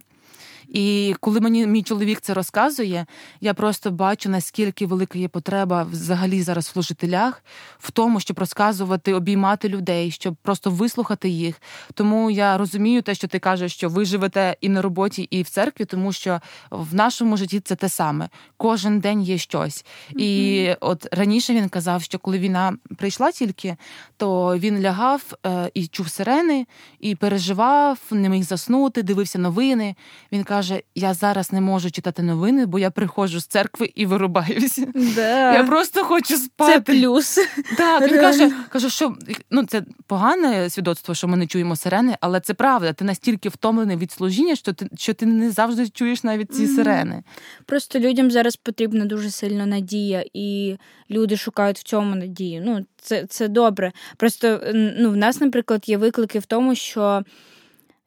І 0.69 1.15
коли 1.19 1.39
мені 1.39 1.67
мій 1.67 1.83
чоловік 1.83 2.21
це 2.21 2.33
розказує, 2.33 3.05
я 3.41 3.53
просто 3.53 3.91
бачу, 3.91 4.29
наскільки 4.29 4.85
велика 4.85 5.19
є 5.19 5.27
потреба 5.27 5.83
взагалі 5.83 6.41
зараз 6.41 6.65
в 6.65 6.71
служителях, 6.71 7.43
в 7.79 7.91
тому, 7.91 8.19
щоб 8.19 8.39
розказувати, 8.39 9.13
обіймати 9.13 9.69
людей, 9.69 10.11
щоб 10.11 10.35
просто 10.35 10.69
вислухати 10.69 11.29
їх. 11.29 11.61
Тому 11.93 12.31
я 12.31 12.57
розумію 12.57 13.01
те, 13.01 13.15
що 13.15 13.27
ти 13.27 13.39
кажеш, 13.39 13.73
що 13.73 13.89
ви 13.89 14.05
живете 14.05 14.55
і 14.61 14.69
на 14.69 14.81
роботі, 14.81 15.27
і 15.31 15.41
в 15.41 15.49
церкві, 15.49 15.85
тому 15.85 16.13
що 16.13 16.39
в 16.71 16.95
нашому 16.95 17.37
житті 17.37 17.59
це 17.59 17.75
те 17.75 17.89
саме. 17.89 18.29
Кожен 18.57 18.99
день 18.99 19.21
є 19.21 19.37
щось. 19.37 19.85
Mm-hmm. 19.85 20.19
І 20.19 20.75
от 20.79 21.07
раніше 21.11 21.53
він 21.53 21.69
казав, 21.69 22.03
що 22.03 22.19
коли 22.19 22.39
війна 22.39 22.77
прийшла 22.97 23.31
тільки, 23.31 23.77
то 24.17 24.57
він 24.57 24.81
лягав 24.81 25.33
е, 25.45 25.71
і 25.73 25.87
чув 25.87 26.09
сирени, 26.09 26.65
і 26.99 27.15
переживав, 27.15 27.99
не 28.11 28.29
міг 28.29 28.43
заснути, 28.43 29.03
дивився 29.03 29.39
новини. 29.39 29.95
Він 30.31 30.43
каже, 30.43 30.54
каже: 30.55 30.81
Я 30.95 31.13
зараз 31.13 31.53
не 31.53 31.61
можу 31.61 31.91
читати 31.91 32.23
новини, 32.23 32.65
бо 32.65 32.79
я 32.79 32.91
приходжу 32.91 33.39
з 33.39 33.45
церкви 33.45 33.91
і 33.95 34.05
вирубаюся. 34.05 34.87
Да. 35.15 35.53
Я 35.53 35.63
просто 35.63 36.03
хочу 36.03 36.37
спати. 36.37 36.73
Це 36.73 36.79
плюс. 36.79 37.39
Так, 37.77 38.11
він 38.11 38.19
каже, 38.19 38.51
каже, 38.69 38.89
що 38.89 39.15
ну 39.51 39.65
це 39.65 39.83
погане 40.07 40.69
свідоцтво, 40.69 41.15
що 41.15 41.27
ми 41.27 41.37
не 41.37 41.47
чуємо 41.47 41.75
сирени, 41.75 42.17
але 42.21 42.39
це 42.39 42.53
правда. 42.53 42.93
Ти 42.93 43.05
настільки 43.05 43.49
втомлений 43.49 43.97
від 43.97 44.11
служіння, 44.11 44.55
що 44.55 44.73
ти 44.73 44.89
що 44.97 45.13
ти 45.13 45.25
не 45.25 45.51
завжди 45.51 45.89
чуєш 45.89 46.23
навіть 46.23 46.53
ці 46.53 46.63
mm-hmm. 46.63 46.75
сирени. 46.75 47.23
Просто 47.65 47.99
людям 47.99 48.31
зараз 48.31 48.55
потрібна 48.55 49.05
дуже 49.05 49.31
сильна 49.31 49.65
надія, 49.65 50.25
і 50.33 50.77
люди 51.11 51.37
шукають 51.37 51.79
в 51.79 51.83
цьому 51.83 52.15
надію. 52.15 52.63
Ну, 52.65 52.85
це 52.97 53.25
це 53.25 53.47
добре. 53.47 53.91
Просто 54.17 54.61
ну, 54.73 55.11
в 55.11 55.17
нас, 55.17 55.41
наприклад, 55.41 55.89
є 55.89 55.97
виклики 55.97 56.39
в 56.39 56.45
тому, 56.45 56.75
що. 56.75 57.23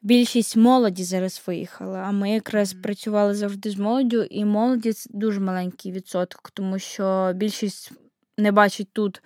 Більшість 0.02 0.56
молоді 0.56 1.04
зараз 1.04 1.42
виїхала, 1.46 1.98
а 1.98 2.12
ми 2.12 2.30
якраз 2.30 2.72
працювали 2.72 3.34
завжди 3.34 3.70
з 3.70 3.76
молоддю, 3.76 4.22
і 4.22 4.44
молоді 4.44 4.92
це 4.92 5.10
дуже 5.12 5.40
маленький 5.40 5.92
відсоток, 5.92 6.50
тому 6.54 6.78
що 6.78 7.32
більшість 7.34 7.92
не 8.38 8.52
бачить 8.52 8.88
тут 8.92 9.22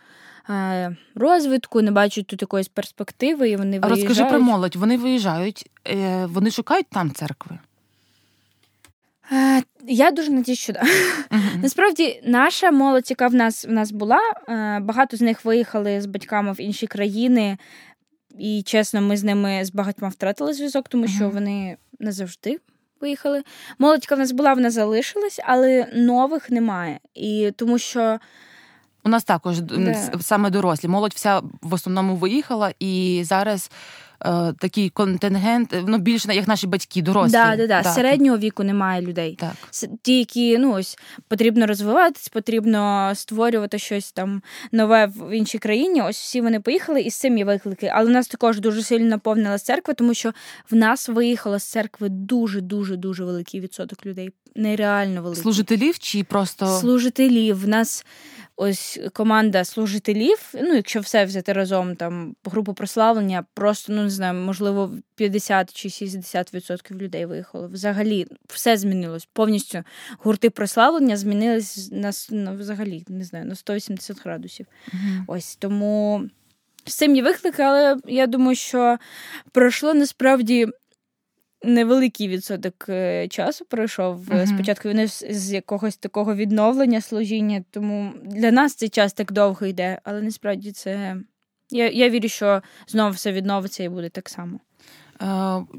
е, 0.51 0.97
розвитку, 1.15 1.83
не 1.83 1.91
бачать 1.91 2.27
тут 2.27 2.43
якоїсь 2.43 2.69
перспективи, 2.69 3.49
і 3.49 3.57
вони 3.57 3.81
виїжджають. 3.81 4.09
Розкажи 4.09 4.31
про 4.31 4.41
молодь. 4.41 4.77
Вони 4.77 4.97
виїжджають, 4.97 5.71
е, 5.89 6.27
вони 6.27 6.51
шукають 6.51 6.87
там 6.91 7.11
церкви. 7.11 7.59
Е, 9.33 9.63
я 9.89 10.11
дуже 10.11 10.31
надію, 10.31 10.57
що 10.57 10.73
да. 10.73 10.81
Uh-huh. 10.81 11.63
Насправді, 11.63 12.21
наша 12.25 12.71
молодь, 12.71 13.11
яка 13.11 13.29
в 13.29 13.35
нас 13.35 13.65
в 13.65 13.71
нас 13.71 13.93
була, 13.93 14.21
багато 14.81 15.17
з 15.17 15.21
них 15.21 15.45
виїхали 15.45 16.01
з 16.01 16.07
батьками 16.07 16.53
в 16.53 16.61
інші 16.61 16.87
країни. 16.87 17.59
І 18.39 18.63
чесно, 18.63 19.01
ми 19.01 19.17
з 19.17 19.25
ними 19.25 19.65
з 19.65 19.73
багатьма 19.73 20.09
втратили 20.09 20.53
зв'язок, 20.55 20.89
тому 20.89 21.09
що 21.09 21.25
uh-huh. 21.25 21.33
вони 21.33 21.77
не 21.99 22.13
завжди 22.13 22.59
виїхали. 23.01 23.43
Молодька 23.79 24.15
в 24.15 24.19
нас 24.19 24.33
була, 24.33 24.55
вона 24.55 24.71
залишилась, 24.71 25.41
але 25.45 25.87
нових 25.95 26.51
немає. 26.51 27.01
І 27.15 27.53
тому 27.57 27.79
що. 27.79 28.19
У 29.05 29.09
нас 29.09 29.25
також 29.25 29.59
yeah. 29.59 30.23
саме 30.23 30.51
дорослі. 30.51 30.89
Молодь 30.89 31.13
вся 31.13 31.43
в 31.63 31.75
основному 31.75 32.17
виїхала, 32.17 32.73
і 32.79 33.23
зараз 33.25 33.71
е, 34.25 34.53
такий 34.59 34.91
контингент, 34.91 35.77
ну 35.87 35.99
більше 35.99 36.35
як 36.35 36.49
наші 36.49 36.67
батьки, 36.67 37.03
дорослі. 37.03 37.33
Да, 37.33 37.57
да, 37.57 37.67
да. 37.67 37.83
Середнього 37.83 38.39
віку 38.39 38.65
немає 38.65 39.03
людей. 39.03 39.39
Так. 39.41 39.89
Ті, 40.03 40.19
які 40.19 40.59
ну 40.59 40.75
ось 40.75 40.99
потрібно 41.29 41.67
розвиватись, 41.67 42.29
потрібно 42.29 43.13
створювати 43.15 43.79
щось 43.79 44.13
там 44.13 44.43
нове 44.73 45.07
в 45.07 45.37
іншій 45.37 45.59
країні. 45.59 46.03
Ось 46.03 46.21
всі 46.21 46.41
вони 46.41 46.61
поїхали, 46.61 47.01
і 47.01 47.11
з 47.11 47.19
цим 47.19 47.39
є 47.39 47.45
виклики. 47.45 47.91
Але 47.95 48.07
в 48.07 48.11
нас 48.11 48.29
також 48.29 48.61
дуже 48.61 48.83
сильно 48.83 49.07
наповнила 49.07 49.59
церква, 49.59 49.95
тому 49.95 50.15
що 50.15 50.33
в 50.71 50.75
нас 50.75 51.09
виїхало 51.09 51.59
з 51.59 51.65
церкви 51.65 52.09
дуже 52.09 52.61
дуже 52.61 52.97
дуже 52.97 53.25
великий 53.25 53.61
відсоток 53.61 54.07
людей. 54.07 54.31
Нереально 54.55 55.23
великий. 55.23 55.43
служителів 55.43 55.99
чи 55.99 56.25
просто 56.25 56.67
служителів. 56.67 57.61
В 57.61 57.69
нас 57.69 58.05
ось 58.57 59.01
команда 59.13 59.65
служителів. 59.65 60.39
Ну, 60.55 60.75
якщо 60.75 61.01
все 61.01 61.25
взяти 61.25 61.53
разом, 61.53 61.97
там 61.97 62.37
групу 62.45 62.75
прославлення, 62.75 63.45
просто 63.55 63.93
ну 63.93 64.03
не 64.03 64.11
знаю, 64.11 64.35
можливо, 64.35 64.93
50 65.15 65.73
чи 65.73 65.89
60% 65.89 66.97
людей 66.97 67.27
виїхало. 67.27 67.69
Взагалі, 67.69 68.27
все 68.49 68.77
змінилось. 68.77 69.29
Повністю 69.33 69.83
гурти 70.19 70.51
прославлення 70.51 71.17
змінились 71.17 71.89
на 71.93 72.13
ну, 72.31 72.57
взагалі, 72.57 73.05
не 73.09 73.25
знаю, 73.25 73.45
на 73.45 73.55
180 73.55 74.25
градусів. 74.25 74.67
Mm-hmm. 74.67 75.25
Ось 75.27 75.57
тому. 75.57 76.25
З 76.87 76.95
цим 76.95 77.17
є 77.17 77.23
виклики, 77.23 77.63
але 77.63 77.97
я 78.07 78.27
думаю, 78.27 78.57
що 78.57 78.99
пройшло 79.53 79.95
насправді 79.95 80.69
невеликий 81.65 82.29
відсоток 82.29 82.89
е, 82.89 83.29
часу 83.29 83.65
пройшов 83.65 84.27
uh-huh. 84.27 84.47
спочатку 84.47 84.89
війни 84.89 85.07
з 85.09 85.53
якогось 85.53 85.97
такого 85.97 86.35
відновлення 86.35 87.01
служіння, 87.01 87.65
тому 87.71 88.13
для 88.25 88.51
нас 88.51 88.75
цей 88.75 88.89
час 88.89 89.13
так 89.13 89.33
довго 89.33 89.67
йде, 89.67 89.99
але 90.05 90.23
насправді 90.23 90.73
це 90.73 91.17
я, 91.71 91.91
я 91.91 92.11
вірю, 92.11 92.29
що 92.29 92.63
знову 92.89 93.11
все 93.11 93.33
відновиться 93.33 93.83
і 93.83 93.89
буде 93.89 94.09
так 94.09 94.29
само. 94.29 94.61
Е, 95.23 95.27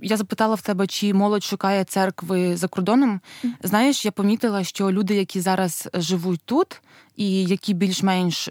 я 0.01 0.17
запитала 0.17 0.55
в 0.55 0.61
тебе, 0.61 0.87
чи 0.87 1.13
молодь 1.13 1.43
шукає 1.43 1.83
церкви 1.83 2.57
за 2.57 2.67
кордоном. 2.67 3.21
Знаєш, 3.63 4.05
я 4.05 4.11
помітила, 4.11 4.63
що 4.63 4.91
люди, 4.91 5.15
які 5.15 5.41
зараз 5.41 5.89
живуть 5.93 6.41
тут, 6.45 6.81
і 7.15 7.43
які 7.43 7.73
більш-менш 7.73 8.49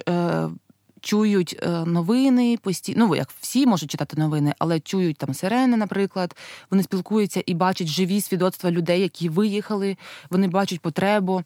чують 1.02 1.56
е, 1.62 1.68
новини 1.68 2.58
постійно, 2.62 3.06
ну 3.06 3.16
як 3.16 3.30
всі 3.40 3.66
можуть 3.66 3.90
читати 3.90 4.16
новини, 4.16 4.54
але 4.58 4.80
чують 4.80 5.16
там 5.16 5.34
сирени, 5.34 5.76
наприклад. 5.76 6.36
Вони 6.70 6.82
спілкуються 6.82 7.42
і 7.46 7.54
бачать 7.54 7.86
живі 7.86 8.20
свідоцтва 8.20 8.70
людей, 8.70 9.00
які 9.00 9.28
виїхали, 9.28 9.96
вони 10.30 10.48
бачать 10.48 10.80
потребу, 10.80 11.42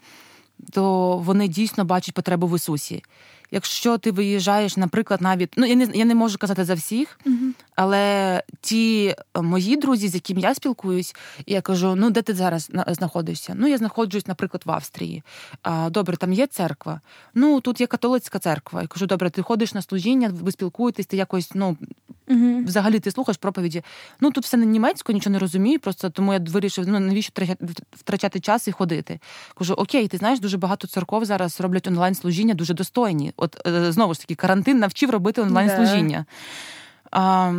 то 0.72 1.16
вони 1.18 1.48
дійсно 1.48 1.84
бачать 1.84 2.14
потребу 2.14 2.46
в 2.46 2.56
Ісусі 2.56 3.02
якщо 3.50 3.98
ти 3.98 4.10
виїжджаєш, 4.10 4.76
наприклад, 4.76 5.22
навіть 5.22 5.52
ну 5.56 5.66
я 5.66 5.74
не 5.74 5.88
я 5.94 6.04
не 6.04 6.14
можу 6.14 6.38
казати 6.38 6.64
за 6.64 6.74
всіх, 6.74 7.20
угу. 7.26 7.36
але 7.74 8.42
ті 8.60 9.14
е, 9.34 9.42
мої 9.42 9.76
друзі, 9.76 10.08
з 10.08 10.14
якими 10.14 10.40
я 10.40 10.54
спілкуюсь, 10.54 11.14
я 11.46 11.60
кажу: 11.60 11.94
ну 11.94 12.10
де 12.10 12.22
ти 12.22 12.34
зараз 12.34 12.70
знаходишся? 12.88 13.54
Ну 13.56 13.66
я 13.66 13.78
знаходжусь, 13.78 14.26
наприклад, 14.26 14.62
в 14.64 14.70
Австрії. 14.70 15.22
А, 15.62 15.90
Добре, 15.90 16.16
там 16.16 16.32
є 16.32 16.46
церква. 16.46 17.00
Ну 17.34 17.60
тут 17.60 17.80
є 17.80 17.86
католицька 17.86 18.38
церква. 18.38 18.82
Я 18.82 18.88
кажу, 18.88 19.06
добре, 19.06 19.30
ти 19.30 19.42
ходиш 19.42 19.74
на 19.74 19.82
служіння, 19.82 20.30
ви 20.42 20.52
спілкуєтесь, 20.52 21.06
ти 21.06 21.16
якось 21.16 21.50
ну. 21.54 21.76
Угу. 22.28 22.64
Взагалі 22.66 23.00
ти 23.00 23.10
слухаєш 23.10 23.36
проповіді. 23.36 23.82
Ну 24.20 24.30
тут 24.30 24.44
все 24.44 24.56
на 24.56 24.64
німецьку, 24.64 25.12
нічого 25.12 25.32
не 25.32 25.38
розумію. 25.38 25.80
Просто 25.80 26.10
тому 26.10 26.32
я 26.32 26.38
вирішив, 26.38 26.88
ну 26.88 27.00
навіщо 27.00 27.32
втрачати 27.92 28.40
час 28.40 28.68
і 28.68 28.72
ходити. 28.72 29.18
Кажу, 29.58 29.74
окей, 29.74 30.08
ти 30.08 30.16
знаєш, 30.16 30.40
дуже 30.40 30.58
багато 30.58 30.86
церков 30.86 31.24
зараз 31.24 31.60
роблять 31.60 31.86
онлайн 31.86 32.14
служіння 32.14 32.54
дуже 32.54 32.74
достойні. 32.74 33.32
От 33.36 33.66
е, 33.66 33.92
знову 33.92 34.14
ж 34.14 34.20
таки, 34.20 34.34
карантин 34.34 34.78
навчив 34.78 35.10
робити 35.10 35.40
онлайн 35.40 35.70
служіння. 35.70 36.24
А, 37.10 37.52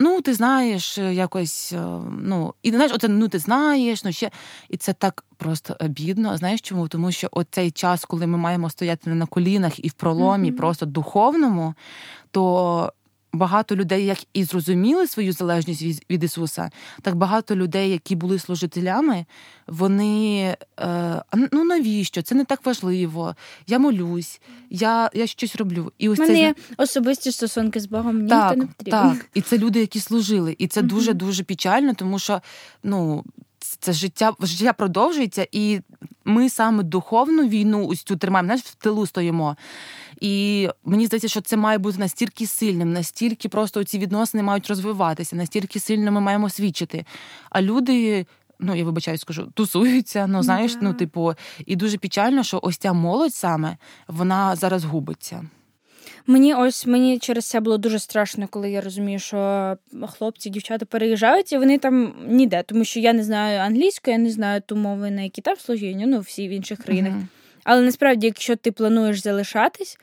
Ну, 0.00 0.20
ти 0.20 0.34
знаєш, 0.34 0.98
е, 0.98 1.14
якось, 1.14 1.72
е, 1.72 1.86
ну, 2.22 2.54
і 2.62 2.70
знаєш, 2.70 2.92
оце 2.94 3.08
ну 3.08 3.28
ти 3.28 3.38
знаєш, 3.38 4.04
ну 4.04 4.12
ще. 4.12 4.30
І 4.68 4.76
це 4.76 4.92
так 4.92 5.24
просто 5.36 5.76
обідно. 5.80 6.36
Знаєш 6.36 6.60
чому? 6.60 6.88
Тому 6.88 7.12
що 7.12 7.28
оцей 7.30 7.70
час, 7.70 8.04
коли 8.04 8.26
ми 8.26 8.38
маємо 8.38 8.70
стояти 8.70 9.10
на 9.10 9.26
колінах 9.26 9.84
і 9.84 9.88
в 9.88 9.92
проломі, 9.92 10.52
mm-hmm. 10.52 10.56
просто 10.56 10.86
духовному, 10.86 11.74
то 12.30 12.92
багато 13.36 13.76
людей, 13.76 14.04
як 14.04 14.18
і 14.32 14.44
зрозуміли 14.44 15.06
свою 15.06 15.32
залежність 15.32 16.10
від 16.10 16.24
Ісуса, 16.24 16.70
так 17.02 17.14
багато 17.14 17.56
людей, 17.56 17.90
які 17.90 18.16
були 18.16 18.38
служителями, 18.38 19.26
вони 19.66 20.56
е, 20.80 21.22
ну 21.52 21.64
навіщо? 21.64 22.22
Це 22.22 22.34
не 22.34 22.44
так 22.44 22.66
важливо. 22.66 23.36
Я 23.66 23.78
молюсь, 23.78 24.40
я 24.70 25.10
я 25.14 25.26
щось 25.26 25.56
роблю. 25.56 25.92
І 25.98 26.08
ось 26.08 26.18
мене 26.18 26.54
це... 26.68 26.74
особисті 26.76 27.32
стосунки 27.32 27.80
з 27.80 27.86
Богом 27.86 28.16
мені 28.16 28.28
так, 28.28 28.56
не 28.56 28.66
потрібно. 28.66 29.00
Так, 29.02 29.26
і 29.34 29.40
це 29.40 29.58
люди, 29.58 29.80
які 29.80 30.00
служили, 30.00 30.56
і 30.58 30.66
це 30.66 30.82
дуже 30.82 31.12
дуже 31.14 31.44
печально, 31.44 31.94
тому 31.94 32.18
що 32.18 32.42
ну 32.82 33.24
це 33.80 33.92
життя 33.92 34.32
життя 34.40 34.72
продовжується, 34.72 35.46
і 35.52 35.80
ми 36.24 36.48
саме 36.50 36.82
духовну 36.82 37.48
війну 37.48 37.86
ось 37.86 38.02
цю 38.02 38.16
тримаємо, 38.16 38.46
знаєш, 38.46 38.62
в 38.62 38.74
тилу 38.74 39.06
стоїмо. 39.06 39.56
І 40.20 40.68
мені 40.84 41.06
здається, 41.06 41.28
що 41.28 41.40
це 41.40 41.56
має 41.56 41.78
бути 41.78 41.98
настільки 41.98 42.46
сильним, 42.46 42.92
настільки 42.92 43.48
просто 43.48 43.84
ці 43.84 43.98
відносини 43.98 44.42
мають 44.42 44.68
розвиватися, 44.68 45.36
настільки 45.36 45.80
сильно 45.80 46.12
ми 46.12 46.20
маємо 46.20 46.50
свідчити. 46.50 47.04
А 47.50 47.62
люди. 47.62 48.26
Ну, 48.58 48.74
я 48.74 48.84
вибачаю, 48.84 49.18
скажу, 49.18 49.48
тусуються, 49.54 50.26
ну 50.26 50.42
знаєш, 50.42 50.72
yeah. 50.72 50.78
ну, 50.80 50.94
типу, 50.94 51.34
і 51.66 51.76
дуже 51.76 51.98
печально, 51.98 52.42
що 52.42 52.60
ось 52.62 52.76
ця 52.76 52.92
молодь 52.92 53.34
саме 53.34 53.76
вона 54.08 54.56
зараз 54.56 54.84
губиться. 54.84 55.44
Мені 56.26 56.54
ось 56.54 56.86
мені 56.86 57.18
через 57.18 57.44
це 57.44 57.60
було 57.60 57.78
дуже 57.78 57.98
страшно, 57.98 58.48
коли 58.48 58.70
я 58.70 58.80
розумію, 58.80 59.18
що 59.18 59.76
хлопці, 60.08 60.50
дівчата 60.50 60.86
переїжджають, 60.86 61.52
і 61.52 61.58
вони 61.58 61.78
там 61.78 62.14
ніде, 62.28 62.62
тому 62.66 62.84
що 62.84 63.00
я 63.00 63.12
не 63.12 63.24
знаю 63.24 63.60
англійську, 63.60 64.10
я 64.10 64.18
не 64.18 64.30
знаю 64.30 64.62
ту 64.66 64.76
мови, 64.76 65.10
на 65.10 65.22
які 65.22 65.42
там 65.42 65.56
служіння, 65.56 66.06
ну 66.06 66.20
всі 66.20 66.48
в 66.48 66.50
інших 66.50 66.78
країнах. 66.78 67.12
Uh-huh. 67.12 67.26
Але 67.66 67.82
насправді, 67.82 68.26
якщо 68.26 68.56
ти 68.56 68.72
плануєш 68.72 69.22
залишатись, 69.22 69.98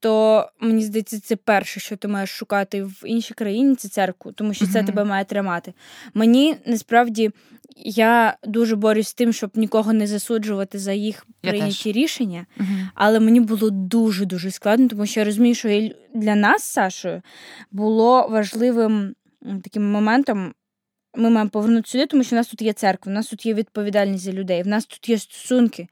то 0.00 0.44
мені 0.60 0.82
здається, 0.82 1.20
це 1.20 1.36
перше, 1.36 1.80
що 1.80 1.96
ти 1.96 2.08
маєш 2.08 2.30
шукати 2.30 2.82
в 2.84 3.02
іншій 3.04 3.34
країні, 3.34 3.74
це 3.74 3.88
церкву, 3.88 4.32
тому 4.32 4.54
що 4.54 4.66
це 4.66 4.82
тебе 4.82 5.04
має 5.04 5.24
тримати. 5.24 5.74
Мені 6.14 6.56
насправді 6.66 7.30
я 7.76 8.36
дуже 8.44 8.76
борюсь 8.76 9.08
з 9.08 9.14
тим, 9.14 9.32
щоб 9.32 9.50
нікого 9.54 9.92
не 9.92 10.06
засуджувати 10.06 10.78
за 10.78 10.92
їх 10.92 11.26
прийняті 11.40 11.92
рішення, 11.92 12.46
але 12.94 13.20
мені 13.20 13.40
було 13.40 13.70
дуже 13.70 14.24
дуже 14.24 14.50
складно, 14.50 14.88
тому 14.88 15.06
що 15.06 15.20
я 15.20 15.26
розумію, 15.26 15.54
що 15.54 15.90
для 16.14 16.34
нас 16.34 16.62
Сашою 16.62 17.22
було 17.70 18.28
важливим 18.28 19.14
таким 19.64 19.90
моментом. 19.90 20.54
Ми 21.16 21.30
маємо 21.30 21.50
повернути 21.50 21.88
сюди, 21.88 22.06
тому 22.06 22.24
що 22.24 22.36
в 22.36 22.38
нас 22.38 22.46
тут 22.46 22.62
є 22.62 22.72
церква, 22.72 23.10
в 23.10 23.14
нас 23.14 23.26
тут 23.26 23.46
є 23.46 23.54
відповідальність 23.54 24.24
за 24.24 24.32
людей, 24.32 24.62
в 24.62 24.66
нас 24.66 24.86
тут 24.86 25.08
є 25.08 25.18
стосунки. 25.18 25.88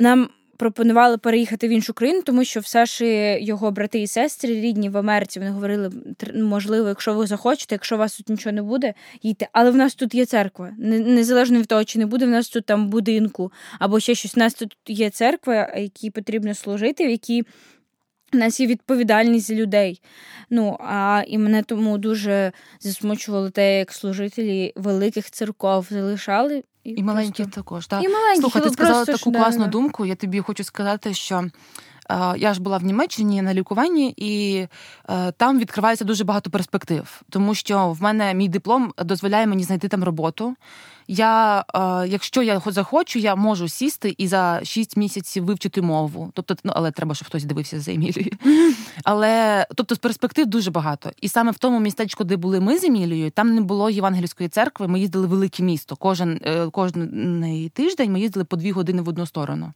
Нам 0.00 0.28
пропонували 0.56 1.18
переїхати 1.18 1.68
в 1.68 1.70
іншу 1.70 1.94
країну, 1.94 2.22
тому 2.22 2.44
що 2.44 2.60
все 2.60 2.86
ж 2.86 3.04
його 3.40 3.70
брати 3.70 3.98
і 3.98 4.06
сестри 4.06 4.60
рідні 4.60 4.88
в 4.88 4.96
Америці. 4.96 5.38
Вони 5.38 5.50
говорили, 5.50 5.90
можливо, 6.34 6.88
якщо 6.88 7.14
ви 7.14 7.26
захочете, 7.26 7.74
якщо 7.74 7.94
у 7.94 7.98
вас 7.98 8.16
тут 8.16 8.28
нічого 8.28 8.52
не 8.52 8.62
буде, 8.62 8.94
їдьте. 9.22 9.48
Але 9.52 9.70
в 9.70 9.76
нас 9.76 9.94
тут 9.94 10.14
є 10.14 10.26
церква. 10.26 10.72
Незалежно 10.78 11.58
від 11.58 11.66
того, 11.66 11.84
чи 11.84 11.98
не 11.98 12.06
буде 12.06 12.26
в 12.26 12.30
нас 12.30 12.48
тут 12.48 12.66
там 12.66 12.88
будинку 12.88 13.52
або 13.78 14.00
ще 14.00 14.14
щось. 14.14 14.36
У 14.36 14.40
нас 14.40 14.54
тут 14.54 14.76
є 14.86 15.10
церква, 15.10 15.72
якій 15.76 16.10
потрібно 16.10 16.54
служити, 16.54 17.06
в 17.06 17.10
якій 17.10 17.44
у 18.34 18.36
нас 18.36 18.60
є 18.60 18.66
відповідальність 18.66 19.46
за 19.46 19.54
людей. 19.54 20.02
Ну, 20.50 20.76
а 20.80 21.22
і 21.26 21.38
мене 21.38 21.62
тому 21.62 21.98
дуже 21.98 22.52
засмучувало 22.80 23.50
те, 23.50 23.78
як 23.78 23.92
служителі 23.92 24.72
великих 24.76 25.30
церков 25.30 25.86
залишали. 25.90 26.62
І, 26.84 26.90
і 26.90 27.02
маленькі 27.02 27.42
просто... 27.42 27.60
також. 27.60 27.86
Так. 27.86 28.04
І 28.04 28.08
маленькі, 28.08 28.40
Слухай, 28.40 28.62
ти 28.62 28.70
сказала 28.70 29.04
таку 29.04 29.32
класну 29.32 29.64
да. 29.64 29.70
думку. 29.70 30.06
Я 30.06 30.14
тобі 30.14 30.40
хочу 30.40 30.64
сказати, 30.64 31.14
що. 31.14 31.44
Я 32.36 32.54
ж 32.54 32.62
була 32.62 32.78
в 32.78 32.84
Німеччині 32.84 33.42
на 33.42 33.54
лікуванні, 33.54 34.14
і 34.16 34.66
е, 35.08 35.32
там 35.32 35.58
відкривається 35.58 36.04
дуже 36.04 36.24
багато 36.24 36.50
перспектив, 36.50 37.22
тому 37.30 37.54
що 37.54 37.92
в 37.92 38.02
мене 38.02 38.34
мій 38.34 38.48
диплом 38.48 38.92
дозволяє 38.98 39.46
мені 39.46 39.62
знайти 39.64 39.88
там 39.88 40.04
роботу. 40.04 40.54
Я, 41.08 41.64
е, 41.74 42.08
Якщо 42.08 42.42
я 42.42 42.62
захочу, 42.66 43.18
я 43.18 43.34
можу 43.34 43.68
сісти 43.68 44.14
і 44.18 44.28
за 44.28 44.60
6 44.64 44.96
місяців 44.96 45.44
вивчити 45.44 45.82
мову. 45.82 46.30
Тобто, 46.34 46.56
ну 46.64 46.72
але 46.76 46.90
треба, 46.90 47.14
щоб 47.14 47.28
хтось 47.28 47.44
дивився 47.44 47.80
за 47.80 47.92
Емілією. 47.92 48.32
Але 49.04 49.66
тобто, 49.74 49.94
з 49.94 49.98
перспектив 49.98 50.46
дуже 50.46 50.70
багато. 50.70 51.10
І 51.20 51.28
саме 51.28 51.50
в 51.50 51.58
тому 51.58 51.80
містечку, 51.80 52.24
де 52.24 52.36
були 52.36 52.60
ми 52.60 52.78
з 52.78 52.84
Емілією, 52.84 53.30
там 53.30 53.54
не 53.54 53.60
було 53.60 53.90
євангельської 53.90 54.48
церкви. 54.48 54.88
Ми 54.88 55.00
їздили 55.00 55.26
в 55.26 55.30
велике 55.30 55.62
місто. 55.62 55.96
Кожен 55.96 56.40
е, 56.44 56.66
кожен 56.72 57.70
тиждень 57.74 58.12
ми 58.12 58.20
їздили 58.20 58.44
по 58.44 58.56
дві 58.56 58.70
години 58.70 59.02
в 59.02 59.08
одну 59.08 59.26
сторону. 59.26 59.72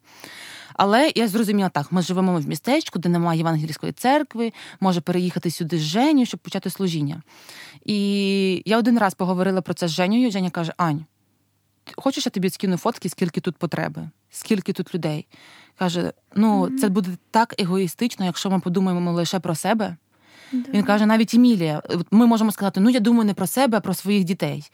Але 0.79 1.13
я 1.15 1.29
зрозуміла 1.29 1.69
так: 1.69 1.93
ми 1.93 2.03
живемо 2.03 2.41
в 2.41 2.49
містечку, 2.49 2.99
де 2.99 3.09
немає 3.09 3.39
євангельської 3.39 3.93
церкви, 3.93 4.53
може 4.81 5.01
переїхати 5.01 5.51
сюди 5.51 5.79
з 5.79 5.81
Женю, 5.81 6.27
щоб 6.27 6.41
почати 6.41 6.71
служіння. 6.71 7.23
І 7.85 8.63
я 8.67 8.79
один 8.79 8.99
раз 8.99 9.15
поговорила 9.15 9.61
про 9.61 9.75
це 9.75 9.89
з 9.89 9.91
Женєю. 9.91 10.31
Женя 10.31 10.51
каже: 10.51 10.73
Ань, 10.77 11.05
хочеш, 11.97 12.27
я 12.27 12.31
тобі 12.31 12.51
скину 12.51 12.77
фотки, 12.77 13.09
скільки 13.09 13.41
тут 13.41 13.57
потреби, 13.57 14.11
скільки 14.31 14.73
тут 14.73 14.95
людей. 14.95 15.27
Каже: 15.79 16.13
ну, 16.35 16.63
mm-hmm. 16.63 16.79
це 16.79 16.89
буде 16.89 17.11
так 17.31 17.61
егоїстично, 17.61 18.25
якщо 18.25 18.51
ми 18.51 18.61
подумаємо 18.61 19.13
лише 19.13 19.41
про 19.41 19.55
себе. 19.55 19.97
Да. 20.53 20.73
Він 20.73 20.83
каже, 20.83 21.07
навіть 21.07 21.35
Емілія, 21.35 21.83
ми 22.11 22.27
можемо 22.27 22.53
сказати, 22.53 22.81
ну 22.81 22.91
я 22.91 23.01
думаю 23.01 23.25
не 23.25 23.35
про 23.35 23.47
себе, 23.47 23.79
а 23.79 23.81
про 23.81 23.95
своїх 23.95 24.25
дітей. 24.25 24.71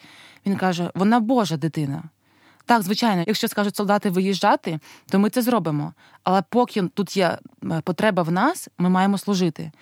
Він 0.46 0.56
каже, 0.56 0.90
вона 0.94 1.20
Божа 1.20 1.56
дитина. 1.56 2.02
Так, 2.66 2.82
звичайно, 2.82 3.24
якщо 3.26 3.48
скажуть 3.48 3.76
солдати 3.76 4.10
виїжджати, 4.10 4.78
то 5.10 5.18
ми 5.18 5.30
це 5.30 5.42
зробимо. 5.42 5.92
Але 6.24 6.42
поки 6.48 6.82
тут 6.82 7.16
є 7.16 7.38
потреба 7.84 8.22
в 8.22 8.32
нас, 8.32 8.68
ми 8.78 8.88
маємо 8.88 9.18
служити. 9.18 9.72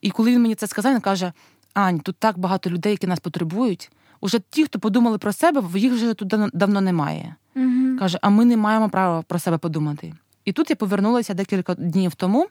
І 0.00 0.10
коли 0.10 0.30
він 0.30 0.42
мені 0.42 0.54
це 0.54 0.66
сказав, 0.66 0.92
він 0.92 1.00
каже: 1.00 1.32
Ань, 1.74 2.00
тут 2.00 2.16
так 2.18 2.38
багато 2.38 2.70
людей, 2.70 2.92
які 2.92 3.06
нас 3.06 3.20
потребують. 3.20 3.90
Уже 4.20 4.40
ті, 4.50 4.64
хто 4.64 4.78
подумали 4.78 5.18
про 5.18 5.32
себе, 5.32 5.62
їх 5.74 5.92
вже 5.92 6.14
тут 6.14 6.28
давно 6.52 6.80
немає. 6.80 7.34
Угу. 7.56 7.98
Каже, 7.98 8.18
а 8.22 8.28
ми 8.28 8.44
не 8.44 8.56
маємо 8.56 8.88
права 8.88 9.22
про 9.22 9.38
себе 9.38 9.58
подумати. 9.58 10.14
І 10.44 10.52
тут 10.52 10.70
я 10.70 10.76
повернулася 10.76 11.34
декілька 11.34 11.74
днів 11.74 12.14
тому. 12.14 12.48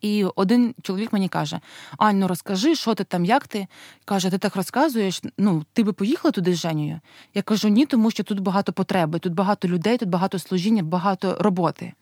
І 0.00 0.24
один 0.24 0.74
чоловік 0.82 1.12
мені 1.12 1.28
каже: 1.28 1.60
Ань, 1.98 2.18
ну 2.18 2.28
розкажи, 2.28 2.74
що 2.74 2.94
ти 2.94 3.04
там, 3.04 3.24
як 3.24 3.48
ти? 3.48 3.66
Каже, 4.04 4.30
ти 4.30 4.38
так 4.38 4.56
розказуєш, 4.56 5.22
ну, 5.38 5.64
ти 5.72 5.82
би 5.82 5.92
поїхала 5.92 6.32
туди 6.32 6.54
з 6.54 6.58
Женєю? 6.58 7.00
Я 7.34 7.42
кажу, 7.42 7.68
ні, 7.68 7.86
тому 7.86 8.10
що 8.10 8.22
тут 8.22 8.40
багато 8.40 8.72
потреби, 8.72 9.18
тут 9.18 9.32
багато 9.32 9.68
людей, 9.68 9.98
тут 9.98 10.08
багато 10.08 10.38
служіння, 10.38 10.82
багато 10.82 11.36
роботи. 11.40 11.92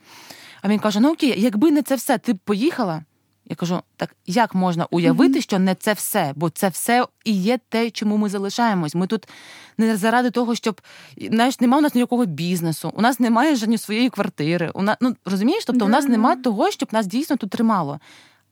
А 0.62 0.68
він 0.68 0.78
каже: 0.78 1.00
Ну 1.00 1.12
окей, 1.12 1.40
якби 1.40 1.70
не 1.70 1.82
це 1.82 1.94
все, 1.94 2.18
ти 2.18 2.32
б 2.32 2.38
поїхала? 2.38 3.02
Я 3.48 3.56
кажу, 3.56 3.80
так 3.96 4.16
як 4.26 4.54
можна 4.54 4.86
уявити, 4.90 5.40
що 5.40 5.58
не 5.58 5.74
це 5.74 5.92
все, 5.92 6.32
бо 6.36 6.50
це 6.50 6.68
все 6.68 7.06
і 7.24 7.32
є 7.32 7.58
те, 7.68 7.90
чому 7.90 8.16
ми 8.16 8.28
залишаємось. 8.28 8.94
Ми 8.94 9.06
тут 9.06 9.28
не 9.78 9.96
заради 9.96 10.30
того, 10.30 10.54
щоб 10.54 10.80
знаєш, 11.30 11.60
немає 11.60 11.78
у 11.78 11.82
нас 11.82 11.94
ніякого 11.94 12.26
бізнесу, 12.26 12.92
у 12.94 13.02
нас 13.02 13.20
немає 13.20 13.56
жодні 13.56 13.78
своєї 13.78 14.10
квартири. 14.10 14.70
У 14.74 14.82
нас, 14.82 14.96
ну 15.00 15.16
розумієш, 15.24 15.64
тобто 15.64 15.84
у 15.84 15.88
нас 15.88 16.08
немає 16.08 16.36
того, 16.36 16.70
щоб 16.70 16.88
нас 16.92 17.06
дійсно 17.06 17.36
тут 17.36 17.50
тримало. 17.50 18.00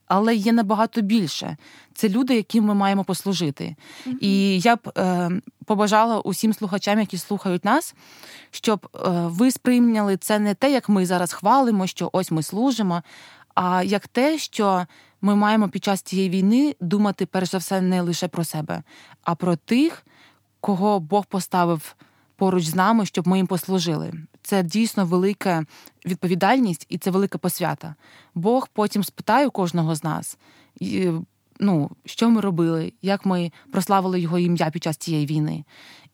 Але 0.06 0.34
є 0.34 0.52
набагато 0.52 1.00
більше. 1.00 1.56
Це 1.94 2.08
люди, 2.08 2.34
яким 2.34 2.64
ми 2.64 2.74
маємо 2.74 3.04
послужити. 3.04 3.64
Mm-hmm. 4.06 4.18
І 4.20 4.60
я 4.60 4.76
б 4.76 4.92
е, 4.98 5.30
побажала 5.64 6.20
усім 6.20 6.54
слухачам, 6.54 7.00
які 7.00 7.18
слухають 7.18 7.64
нас, 7.64 7.94
щоб 8.50 8.88
е, 8.94 8.98
ви 9.10 9.50
сприйняли 9.50 10.16
це 10.16 10.38
не 10.38 10.54
те, 10.54 10.72
як 10.72 10.88
ми 10.88 11.06
зараз 11.06 11.32
хвалимо, 11.32 11.86
що 11.86 12.10
ось 12.12 12.30
ми 12.30 12.42
служимо, 12.42 13.02
а 13.54 13.82
як 13.82 14.08
те, 14.08 14.38
що 14.38 14.86
ми 15.20 15.34
маємо 15.34 15.68
під 15.68 15.84
час 15.84 16.02
цієї 16.02 16.30
війни 16.30 16.76
думати 16.80 17.26
перш 17.26 17.50
за 17.50 17.58
все 17.58 17.80
не 17.80 18.00
лише 18.00 18.28
про 18.28 18.44
себе, 18.44 18.82
а 19.22 19.34
про 19.34 19.56
тих, 19.56 20.06
кого 20.60 21.00
Бог 21.00 21.26
поставив 21.26 21.96
поруч 22.36 22.64
з 22.64 22.74
нами, 22.74 23.06
щоб 23.06 23.28
ми 23.28 23.36
їм 23.36 23.46
послужили. 23.46 24.12
Це 24.42 24.62
дійсно 24.62 25.06
велика 25.06 25.64
відповідальність 26.06 26.86
і 26.88 26.98
це 26.98 27.10
велика 27.10 27.38
посвята. 27.38 27.94
Бог 28.34 28.68
потім 28.72 29.04
спитає 29.04 29.50
кожного 29.50 29.94
з 29.94 30.04
нас, 30.04 30.38
ну, 31.60 31.90
що 32.04 32.30
ми 32.30 32.40
робили, 32.40 32.92
як 33.02 33.26
ми 33.26 33.52
прославили 33.72 34.20
його 34.20 34.38
ім'я 34.38 34.70
під 34.70 34.82
час 34.82 34.96
цієї 34.96 35.26
війни. 35.26 35.64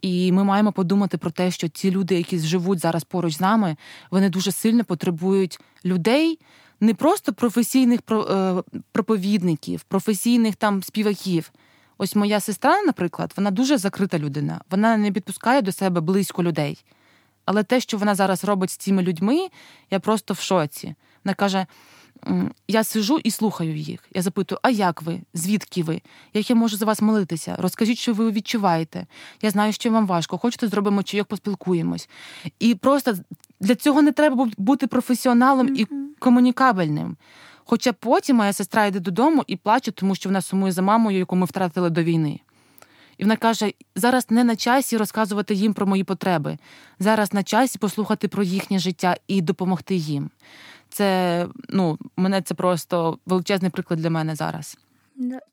І 0.03 0.33
ми 0.33 0.45
маємо 0.45 0.73
подумати 0.73 1.19
про 1.19 1.31
те, 1.31 1.51
що 1.51 1.69
ці 1.69 1.91
люди, 1.91 2.15
які 2.15 2.39
живуть 2.39 2.79
зараз 2.79 3.05
поруч 3.05 3.35
з 3.35 3.41
нами, 3.41 3.77
вони 4.11 4.29
дуже 4.29 4.53
сильно 4.53 4.85
потребують 4.85 5.61
людей 5.85 6.39
не 6.81 6.95
просто 6.95 7.33
професійних 7.33 8.01
е, 8.11 8.55
проповідників, 8.93 9.83
професійних 9.83 10.57
там 10.57 10.83
співаків. 10.83 11.53
Ось 11.99 12.17
моя 12.17 12.41
сестра, 12.41 12.83
наприклад, 12.83 13.33
вона 13.37 13.51
дуже 13.51 13.79
закрита 13.79 14.19
людина. 14.19 14.61
Вона 14.71 14.97
не 14.97 15.13
підпускає 15.13 15.63
до 15.63 15.73
себе 15.73 16.01
близько 16.01 16.43
людей. 16.43 16.85
Але 17.45 17.63
те, 17.63 17.81
що 17.81 17.99
вона 17.99 18.15
зараз 18.15 18.45
робить 18.45 18.71
з 18.71 18.77
цими 18.77 19.03
людьми, 19.03 19.49
я 19.91 20.01
просто 20.01 20.35
в 20.35 20.41
шоці. 20.41 20.95
Вона 21.25 21.35
каже: 21.35 21.67
я 22.69 22.85
сижу 22.85 23.19
і 23.25 23.31
слухаю 23.31 23.77
їх. 23.77 24.09
Я 24.15 24.23
запитую, 24.23 24.59
а 24.63 24.71
як 24.71 25.03
ви? 25.03 25.21
Звідки 25.35 25.83
ви? 25.83 26.01
Як 26.35 26.51
я 26.51 26.57
можу 26.57 26.77
за 26.77 26.85
вас 26.87 27.03
молитися? 27.03 27.57
Розкажіть, 27.59 27.99
що 27.99 28.15
ви 28.15 28.31
відчуваєте. 28.31 29.07
Я 29.43 29.51
знаю, 29.51 29.73
що 29.73 29.91
вам 29.91 30.07
важко. 30.07 30.39
Хочете, 30.39 30.69
зробимо 30.69 31.03
чайок, 31.03 31.29
поспілкуємось. 31.29 32.09
І 32.59 32.75
просто 32.75 33.15
для 33.61 33.75
цього 33.75 34.03
не 34.03 34.13
треба 34.13 34.49
бути 34.59 34.87
професіоналом 34.87 35.69
mm-hmm. 35.69 35.81
і 35.81 36.15
комунікабельним. 36.19 37.17
Хоча 37.65 37.93
потім 37.93 38.37
моя 38.37 38.53
сестра 38.53 38.87
йде 38.87 39.01
додому 39.01 39.45
і 39.47 39.57
плаче, 39.57 39.93
тому 39.93 40.15
що 40.15 40.29
вона 40.29 40.41
сумує 40.41 40.73
за 40.73 40.83
мамою, 40.83 41.19
яку 41.19 41.37
ми 41.37 41.47
втратили 41.47 41.91
до 41.91 42.03
війни. 42.03 42.41
І 43.19 43.23
вона 43.23 43.37
каже: 43.37 43.73
зараз 43.97 44.31
не 44.31 44.45
на 44.45 44.57
часі 44.57 44.97
розказувати 44.97 45.55
їм 45.55 45.75
про 45.75 45.87
мої 45.87 46.05
потреби. 46.05 46.59
Зараз 46.99 47.33
на 47.33 47.43
часі 47.43 47.79
послухати 47.79 48.29
про 48.29 48.43
їхнє 48.43 48.79
життя 48.79 49.17
і 49.29 49.41
допомогти 49.41 49.95
їм. 49.95 50.31
Це 50.89 51.47
ну, 51.69 51.99
мене 52.17 52.43
це 52.43 52.55
просто 52.55 53.19
величезний 53.27 53.71
приклад 53.71 54.01
для 54.01 54.11
мене 54.11 54.35
зараз. 54.35 54.79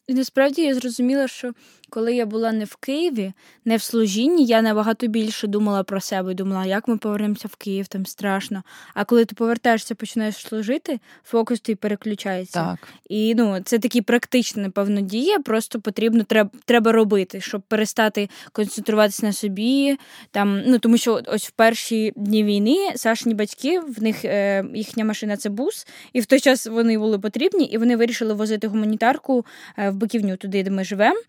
І 0.08 0.14
насправді 0.14 0.62
я 0.62 0.76
зрозуміла, 0.76 1.28
що 1.28 1.54
коли 1.90 2.16
я 2.16 2.26
була 2.26 2.52
не 2.52 2.66
в 2.66 2.76
Києві, 2.76 3.34
не 3.66 3.78
в 3.78 3.82
служінні, 3.82 4.46
я 4.46 4.62
набагато 4.62 5.08
більше 5.08 5.48
думала 5.48 5.84
про 5.84 6.02
себе. 6.02 6.34
Думала, 6.34 6.66
як 6.66 6.88
ми 6.88 6.98
повернемося 6.98 7.48
в 7.48 7.56
Київ, 7.56 7.88
там 7.88 8.06
страшно. 8.06 8.64
А 8.94 9.06
коли 9.06 9.26
ти 9.26 9.36
повертаєшся, 9.36 9.96
починаєш 9.96 10.36
служити, 10.36 11.00
фокус 11.24 11.60
твій 11.60 11.76
переключається. 11.76 12.64
Так. 12.64 12.88
І 13.10 13.36
ну, 13.36 13.62
це 13.66 13.80
такі 13.80 14.02
практична, 14.02 14.64
напевно, 14.64 15.02
дія. 15.02 15.40
Просто 15.40 15.82
потрібно 15.82 16.24
треба 16.24 16.50
треба 16.66 16.92
робити, 16.92 17.42
щоб 17.42 17.62
перестати 17.62 18.30
концентруватися 18.52 19.26
на 19.26 19.34
собі. 19.34 19.98
Там, 20.32 20.62
ну 20.66 20.80
Тому 20.80 20.98
що 20.98 21.22
ось 21.28 21.48
в 21.48 21.52
перші 21.52 22.14
дні 22.16 22.44
війни 22.44 22.92
Сашні 22.96 23.34
батьки, 23.34 23.80
в 23.80 24.04
них 24.04 24.26
е, 24.26 24.66
їхня 24.74 25.06
машина 25.06 25.38
це 25.38 25.50
бус, 25.50 25.88
і 26.14 26.20
в 26.20 26.26
той 26.26 26.40
час 26.40 26.68
вони 26.68 26.98
були 26.98 27.20
потрібні, 27.20 27.66
і 27.66 27.78
вони 27.78 27.96
вирішили 27.96 28.34
возити 28.34 28.68
гуманітарку 28.68 29.46
е, 29.78 29.90
в 29.90 29.97
Биківню, 29.98 30.38
туди, 30.38 30.64
де 30.64 30.72
ми 30.72 30.84
живемо. 30.84 31.20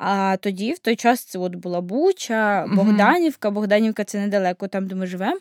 А 0.00 0.36
тоді, 0.40 0.72
в 0.72 0.78
той 0.78 0.96
час, 0.96 1.24
це 1.24 1.38
от 1.38 1.54
була 1.54 1.80
Буча, 1.80 2.66
Богданівка. 2.72 3.50
Богданівка 3.50 4.04
це 4.04 4.20
недалеко, 4.20 4.68
там, 4.68 4.86
де 4.86 4.94
ми 4.94 5.06
живемо. 5.06 5.38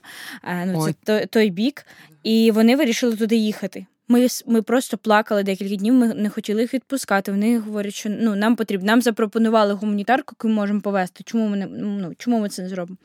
Ну, 0.66 0.86
це 0.86 0.94
той, 1.04 1.26
той 1.26 1.50
бік. 1.50 1.86
І 2.24 2.52
вони 2.52 2.76
вирішили 2.76 3.16
туди 3.16 3.36
їхати. 3.36 3.86
Ми 4.08 4.28
ми 4.46 4.62
просто 4.62 4.98
плакали 4.98 5.44
декілька 5.44 5.76
днів, 5.76 5.94
ми 5.94 6.14
не 6.14 6.30
хотіли 6.30 6.62
їх 6.62 6.74
відпускати. 6.74 7.32
Вони 7.32 7.60
говорять, 7.60 7.94
що 7.94 8.10
ну, 8.10 8.36
нам 8.36 8.56
потрібно, 8.56 8.88
нам 8.88 9.02
запропонували 9.02 9.74
гуманітарку, 9.74 10.36
яку 10.40 10.48
ми 10.48 10.54
можемо 10.54 10.82
повезти. 10.82 11.24
Чому 11.24 11.48
ми 11.48 11.58
не 11.58 11.66
ну, 11.68 12.14
чому 12.18 12.40
ми 12.40 12.50
це 12.50 12.62
не 12.62 12.70
зробимо? 12.70 12.98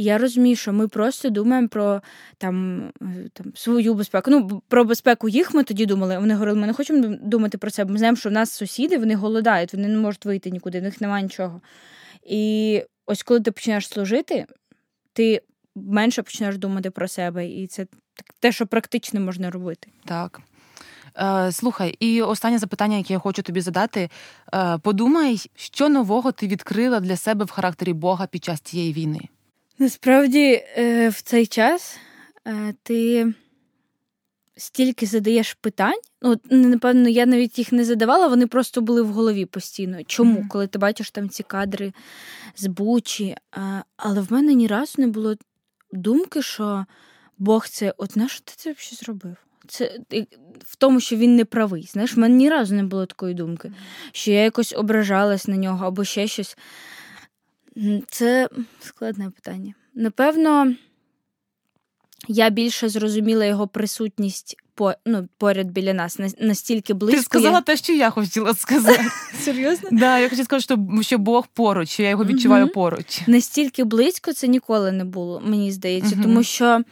Я 0.00 0.18
розумію, 0.18 0.56
що 0.56 0.72
ми 0.72 0.88
просто 0.88 1.30
думаємо 1.30 1.68
про 1.68 2.02
там 2.38 2.84
там 3.32 3.52
свою 3.54 3.94
безпеку. 3.94 4.30
Ну, 4.30 4.62
про 4.68 4.84
безпеку 4.84 5.28
їх 5.28 5.54
ми 5.54 5.64
тоді 5.64 5.86
думали. 5.86 6.18
Вони 6.18 6.34
говорили, 6.34 6.60
ми 6.60 6.66
не 6.66 6.72
хочемо 6.72 7.16
думати 7.22 7.58
про 7.58 7.70
це. 7.70 7.84
Ми 7.84 7.98
знаємо, 7.98 8.16
що 8.16 8.28
в 8.28 8.32
нас 8.32 8.52
сусіди 8.52 8.98
вони 8.98 9.14
голодають, 9.14 9.74
вони 9.74 9.88
не 9.88 9.96
можуть 9.96 10.24
вийти 10.24 10.50
нікуди, 10.50 10.80
в 10.80 10.82
них 10.82 11.00
немає 11.00 11.22
нічого. 11.22 11.60
І 12.26 12.82
ось 13.06 13.22
коли 13.22 13.40
ти 13.40 13.50
починаєш 13.52 13.88
служити, 13.88 14.46
ти 15.12 15.42
менше 15.74 16.22
починаєш 16.22 16.58
думати 16.58 16.90
про 16.90 17.08
себе. 17.08 17.46
І 17.46 17.66
це 17.66 17.86
те, 18.40 18.52
що 18.52 18.66
практично 18.66 19.20
можна 19.20 19.50
робити. 19.50 19.88
Так. 20.04 20.40
Е, 21.16 21.52
Слухай, 21.52 21.96
і 22.00 22.22
останнє 22.22 22.58
запитання, 22.58 22.96
яке 22.96 23.12
я 23.12 23.18
хочу 23.18 23.42
тобі 23.42 23.60
задати: 23.60 24.10
Е, 24.54 24.78
подумай, 24.78 25.50
що 25.54 25.88
нового 25.88 26.32
ти 26.32 26.46
відкрила 26.46 27.00
для 27.00 27.16
себе 27.16 27.44
в 27.44 27.50
характері 27.50 27.92
Бога 27.92 28.26
під 28.26 28.44
час 28.44 28.60
цієї 28.60 28.92
війни? 28.92 29.20
Насправді, 29.80 30.64
е, 30.76 31.08
в 31.08 31.20
цей 31.22 31.46
час 31.46 31.98
е, 32.46 32.74
ти 32.82 33.26
стільки 34.56 35.06
задаєш 35.06 35.54
питань. 35.54 36.00
Ну, 36.22 36.36
напевно, 36.50 37.08
я 37.08 37.26
навіть 37.26 37.58
їх 37.58 37.72
не 37.72 37.84
задавала, 37.84 38.26
вони 38.26 38.46
просто 38.46 38.80
були 38.80 39.02
в 39.02 39.08
голові 39.08 39.46
постійно. 39.46 40.04
Чому? 40.04 40.40
Mm-hmm. 40.40 40.48
Коли 40.48 40.66
ти 40.66 40.78
бачиш 40.78 41.10
там 41.10 41.28
ці 41.28 41.42
кадри 41.42 41.92
з 42.56 42.66
Бучі. 42.66 43.36
Але 43.96 44.20
в 44.20 44.32
мене 44.32 44.54
ні 44.54 44.66
разу 44.66 44.94
не 44.98 45.06
було 45.06 45.34
думки, 45.92 46.42
що 46.42 46.86
Бог 47.38 47.68
це, 47.68 47.94
от 47.96 48.16
на 48.16 48.28
що 48.28 48.40
ти 48.40 48.52
це 48.56 48.72
взагалі 48.72 48.96
зробив? 48.96 49.36
Це 49.68 49.98
в 50.64 50.76
тому, 50.76 51.00
що 51.00 51.16
він 51.16 51.36
не 51.36 51.44
правий. 51.44 51.88
Знаєш, 51.92 52.16
в 52.16 52.18
мене 52.18 52.34
ні 52.34 52.48
разу 52.48 52.74
не 52.74 52.82
було 52.82 53.06
такої 53.06 53.34
думки, 53.34 53.72
що 54.12 54.30
я 54.30 54.42
якось 54.42 54.74
ображалась 54.76 55.48
на 55.48 55.56
нього 55.56 55.86
або 55.86 56.04
ще 56.04 56.26
щось. 56.26 56.56
Це 58.08 58.48
складне 58.80 59.30
питання. 59.30 59.74
Напевно, 59.94 60.74
я 62.28 62.50
більше 62.50 62.88
зрозуміла 62.88 63.44
його 63.44 63.68
присутність 63.68 64.56
по, 64.74 64.94
ну, 65.06 65.28
поряд 65.38 65.70
біля 65.70 65.94
нас, 65.94 66.18
настільки 66.40 66.94
близько. 66.94 67.18
Ти 67.18 67.22
сказала 67.22 67.54
я... 67.54 67.60
те, 67.60 67.76
що 67.76 67.92
я 67.92 68.10
хотіла 68.10 68.54
сказати. 68.54 69.04
Серйозно? 69.44 69.88
Да, 69.92 70.18
Я 70.18 70.28
хочу 70.28 70.44
сказати, 70.44 70.76
що 71.00 71.18
Бог 71.18 71.46
поруч, 71.46 71.88
що 71.88 72.02
я 72.02 72.08
його 72.08 72.24
відчуваю 72.24 72.68
поруч. 72.68 73.20
Настільки 73.26 73.84
близько 73.84 74.32
це 74.32 74.48
ніколи 74.48 74.92
не 74.92 75.04
було, 75.04 75.42
мені 75.44 75.72
здається, 75.72 76.18
тому 76.22 76.42
що 76.42 76.82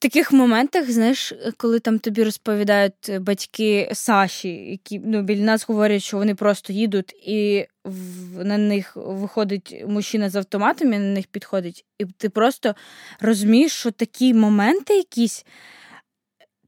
таких 0.00 0.32
моментах, 0.32 0.90
знаєш, 0.90 1.32
коли 1.56 1.80
там 1.80 1.98
тобі 1.98 2.24
розповідають 2.24 3.18
батьки 3.20 3.90
Саші, 3.92 4.48
які 4.48 4.98
ну, 4.98 5.22
біля 5.22 5.42
нас 5.42 5.68
говорять, 5.68 6.02
що 6.02 6.16
вони 6.16 6.34
просто 6.34 6.72
їдуть, 6.72 7.12
і 7.26 7.66
в, 7.84 8.44
на 8.44 8.58
них 8.58 8.92
виходить 8.96 9.84
мужчина 9.86 10.30
з 10.30 10.36
автоматом 10.36 10.92
і 10.92 10.98
на 10.98 11.14
них 11.14 11.26
підходить, 11.26 11.84
і 11.98 12.04
ти 12.04 12.28
просто 12.28 12.74
розумієш, 13.20 13.72
що 13.72 13.90
такі 13.90 14.34
моменти 14.34 14.94
якісь 14.94 15.44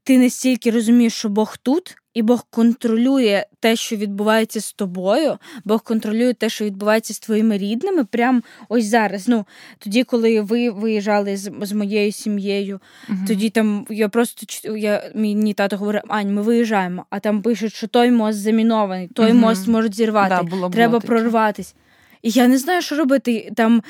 ти 0.03 0.17
настільки 0.17 0.71
розумієш, 0.71 1.13
що 1.13 1.29
Бог 1.29 1.57
тут, 1.57 1.95
і 2.13 2.21
Бог 2.21 2.45
контролює 2.49 3.45
те, 3.59 3.75
що 3.75 3.95
відбувається 3.95 4.61
з 4.61 4.73
тобою, 4.73 5.37
Бог 5.65 5.83
контролює 5.83 6.33
те, 6.33 6.49
що 6.49 6.65
відбувається 6.65 7.13
з 7.13 7.19
твоїми 7.19 7.57
рідними. 7.57 8.05
Прямо 8.05 8.41
ось 8.69 8.85
зараз. 8.85 9.27
Ну 9.27 9.45
тоді, 9.79 10.03
коли 10.03 10.41
ви 10.41 10.69
виїжджали 10.69 11.37
з, 11.37 11.51
з 11.61 11.71
моєю 11.71 12.11
сім'єю, 12.11 12.79
угу. 13.09 13.17
тоді 13.27 13.49
там 13.49 13.85
я 13.89 14.09
просто 14.09 14.45
я 14.77 15.11
мій 15.15 15.53
тато 15.53 15.77
говорив, 15.77 16.01
Ань, 16.07 16.33
ми 16.33 16.41
виїжджаємо, 16.41 17.05
а 17.09 17.19
там 17.19 17.41
пишуть, 17.41 17.73
що 17.73 17.87
той 17.87 18.11
мост 18.11 18.39
замінований, 18.39 19.07
той 19.07 19.31
угу. 19.31 19.39
мост 19.39 19.67
можуть 19.67 19.95
зірвати, 19.95 20.35
да, 20.35 20.43
було, 20.43 20.69
треба 20.69 20.91
було 20.91 21.01
прорватись. 21.01 21.75
І 22.23 22.29
я 22.29 22.47
не 22.47 22.57
знаю, 22.57 22.81
що 22.81 22.95
робити. 22.95 23.51
Там 23.55 23.81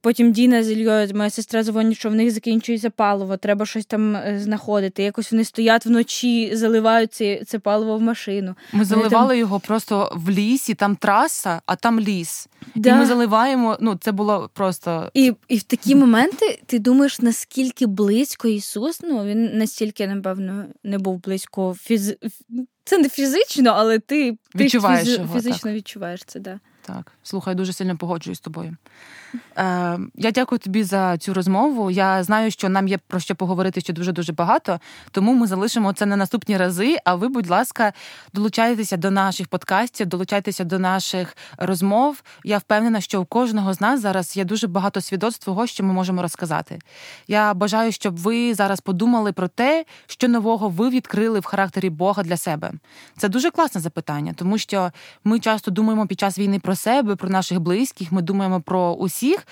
потім 0.00 0.32
Діна 0.32 0.62
з 0.62 0.70
Ільєю, 0.70 1.08
моя 1.14 1.30
сестра 1.30 1.62
дзвонить, 1.62 1.98
що 1.98 2.10
в 2.10 2.14
них 2.14 2.30
закінчується 2.30 2.90
паливо, 2.90 3.36
треба 3.36 3.66
щось 3.66 3.86
там 3.86 4.16
е, 4.16 4.40
знаходити. 4.42 5.02
Якось 5.02 5.32
вони 5.32 5.44
стоять 5.44 5.86
вночі, 5.86 6.56
заливають 6.56 7.12
це, 7.12 7.44
це 7.46 7.58
паливо 7.58 7.96
в 7.96 8.02
машину. 8.02 8.54
Ми 8.72 8.84
заливали 8.84 9.28
там... 9.28 9.38
його 9.38 9.60
просто 9.60 10.12
в 10.14 10.30
лісі, 10.30 10.74
там 10.74 10.96
траса, 10.96 11.60
а 11.66 11.76
там 11.76 12.00
ліс. 12.00 12.48
Да. 12.74 12.90
І 12.90 12.94
ми 12.94 13.06
заливаємо. 13.06 13.76
Ну, 13.80 13.98
це 14.00 14.12
було 14.12 14.50
просто. 14.54 15.10
І 15.14 15.32
і 15.48 15.56
в 15.56 15.62
такі 15.62 15.94
моменти 15.94 16.62
ти 16.66 16.78
думаєш, 16.78 17.20
наскільки 17.20 17.86
близько 17.86 18.48
Ісус, 18.48 19.00
ну 19.02 19.24
він 19.24 19.58
настільки, 19.58 20.06
напевно, 20.06 20.64
не 20.84 20.98
був 20.98 21.22
близько 21.22 21.76
фіз... 21.80 22.14
Це 22.84 22.98
не 22.98 23.08
фізично, 23.08 23.70
але 23.76 23.98
ти, 23.98 24.36
ти 24.56 24.64
фіз... 24.64 24.74
його, 24.74 24.96
фізично 25.34 25.70
так. 25.70 25.74
відчуваєш 25.74 26.20
це. 26.26 26.40
Да. 26.40 26.60
Так, 26.82 27.12
слухай, 27.22 27.54
дуже 27.54 27.72
сильно 27.72 27.96
погоджуюсь 27.96 28.38
з 28.38 28.40
тобою. 28.40 28.76
Е, 29.34 29.98
Я 30.14 30.30
дякую 30.30 30.58
тобі 30.58 30.84
за 30.84 31.18
цю 31.18 31.34
розмову. 31.34 31.90
Я 31.90 32.22
знаю, 32.22 32.50
що 32.50 32.68
нам 32.68 32.88
є 32.88 32.98
про 32.98 33.20
що 33.20 33.34
поговорити 33.34 33.80
ще 33.80 33.92
дуже 33.92 34.12
дуже 34.12 34.32
багато, 34.32 34.80
тому 35.10 35.34
ми 35.34 35.46
залишимо 35.46 35.92
це 35.92 36.06
на 36.06 36.16
наступні 36.16 36.56
рази. 36.56 36.96
А 37.04 37.14
ви, 37.14 37.28
будь 37.28 37.50
ласка, 37.50 37.92
долучайтеся 38.32 38.96
до 38.96 39.10
наших 39.10 39.48
подкастів, 39.48 40.06
долучайтеся 40.06 40.64
до 40.64 40.78
наших 40.78 41.36
розмов. 41.58 42.22
Я 42.44 42.58
впевнена, 42.58 43.00
що 43.00 43.22
у 43.22 43.24
кожного 43.24 43.74
з 43.74 43.80
нас 43.80 44.00
зараз 44.00 44.36
є 44.36 44.44
дуже 44.44 44.66
багато 44.66 45.00
свідоцтв 45.00 45.44
того, 45.44 45.66
що 45.66 45.84
ми 45.84 45.92
можемо 45.92 46.22
розказати. 46.22 46.78
Я 47.28 47.54
бажаю, 47.54 47.92
щоб 47.92 48.16
ви 48.16 48.54
зараз 48.54 48.80
подумали 48.80 49.32
про 49.32 49.48
те, 49.48 49.84
що 50.06 50.28
нового 50.28 50.68
ви 50.68 50.90
відкрили 50.90 51.40
в 51.40 51.44
характері 51.44 51.90
Бога 51.90 52.22
для 52.22 52.36
себе. 52.36 52.72
Це 53.18 53.28
дуже 53.28 53.50
класне 53.50 53.80
запитання, 53.80 54.34
тому 54.36 54.58
що 54.58 54.90
ми 55.24 55.40
часто 55.40 55.70
думаємо 55.70 56.06
під 56.06 56.20
час 56.20 56.38
війни 56.38 56.58
про 56.58 56.76
себе, 56.76 57.16
про 57.16 57.28
наших 57.28 57.60
близьких. 57.60 58.12
Ми 58.12 58.22
думаємо 58.22 58.60
про 58.60 58.92
усіх, 59.22 59.46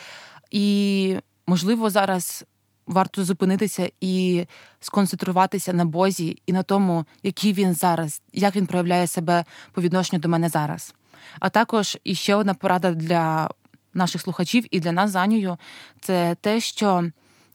і 0.51 1.17
можливо 1.47 1.91
зараз. 1.91 2.45
Варто 2.87 3.25
зупинитися 3.25 3.91
і 4.01 4.47
сконцентруватися 4.81 5.73
на 5.73 5.85
Бозі 5.85 6.43
і 6.47 6.53
на 6.53 6.63
тому, 6.63 7.05
який 7.23 7.53
він 7.53 7.75
зараз, 7.75 8.23
як 8.33 8.57
він 8.57 8.67
проявляє 8.67 9.07
себе 9.07 9.45
по 9.73 9.83
відношенню 9.83 10.21
до 10.21 10.29
мене 10.29 10.49
зараз. 10.49 10.95
А 11.41 11.49
також 11.49 11.99
іще 12.05 12.35
одна 12.35 12.55
порада 12.55 12.93
для 12.93 13.51
наших 13.95 14.21
слухачів 14.21 14.65
і 14.71 14.81
для 14.81 14.93
нас 14.93 15.11
з 15.11 15.17
Анею– 15.17 15.57
це 16.01 16.37
те, 16.41 16.61
що 16.61 17.11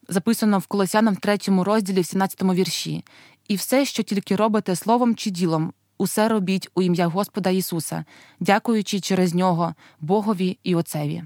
записано 0.07 0.59
в 0.59 0.67
Колосянам 0.67 1.13
в 1.13 1.19
третьому 1.19 1.63
розділі, 1.63 2.01
в 2.01 2.05
17-му 2.05 2.53
вірші. 2.53 3.03
І 3.47 3.55
все, 3.55 3.85
що 3.85 4.03
тільки 4.03 4.35
робите 4.35 4.75
словом 4.75 5.15
чи 5.15 5.29
ділом, 5.29 5.73
усе 5.97 6.27
робіть 6.27 6.69
у 6.75 6.81
ім'я 6.81 7.07
Господа 7.07 7.49
Ісуса, 7.49 8.05
дякуючи 8.39 8.99
через 8.99 9.33
нього 9.33 9.75
Богові 9.99 10.57
і 10.63 10.75
Отцеві. 10.75 11.23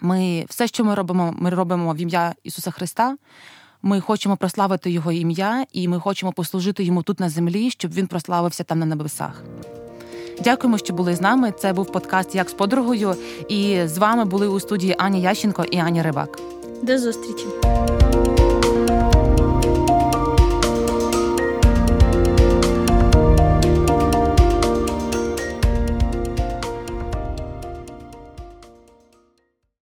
Ми 0.00 0.46
все, 0.48 0.66
що 0.66 0.84
ми 0.84 0.94
робимо, 0.94 1.34
ми 1.38 1.50
робимо 1.50 1.92
в 1.92 2.00
ім'я 2.00 2.34
Ісуса 2.44 2.70
Христа. 2.70 3.16
Ми 3.82 4.00
хочемо 4.00 4.36
прославити 4.36 4.90
Його 4.90 5.12
ім'я, 5.12 5.66
і 5.72 5.88
ми 5.88 6.00
хочемо 6.00 6.32
послужити 6.32 6.84
йому 6.84 7.02
тут 7.02 7.20
на 7.20 7.28
землі, 7.28 7.70
щоб 7.70 7.92
він 7.92 8.06
прославився 8.06 8.64
там 8.64 8.78
на 8.78 8.86
небесах. 8.86 9.42
Дякуємо, 10.44 10.78
що 10.78 10.94
були 10.94 11.14
з 11.14 11.20
нами. 11.20 11.52
Це 11.58 11.72
був 11.72 11.92
подкаст 11.92 12.34
Як 12.34 12.50
з 12.50 12.52
подругою. 12.52 13.14
І 13.48 13.80
з 13.84 13.98
вами 13.98 14.24
були 14.24 14.48
у 14.48 14.60
студії 14.60 14.94
Аня 14.98 15.18
Ященко 15.18 15.64
і 15.64 15.78
Аня 15.78 16.02
Рибак. 16.02 16.38
До 16.82 16.98
зустрічі. 16.98 17.46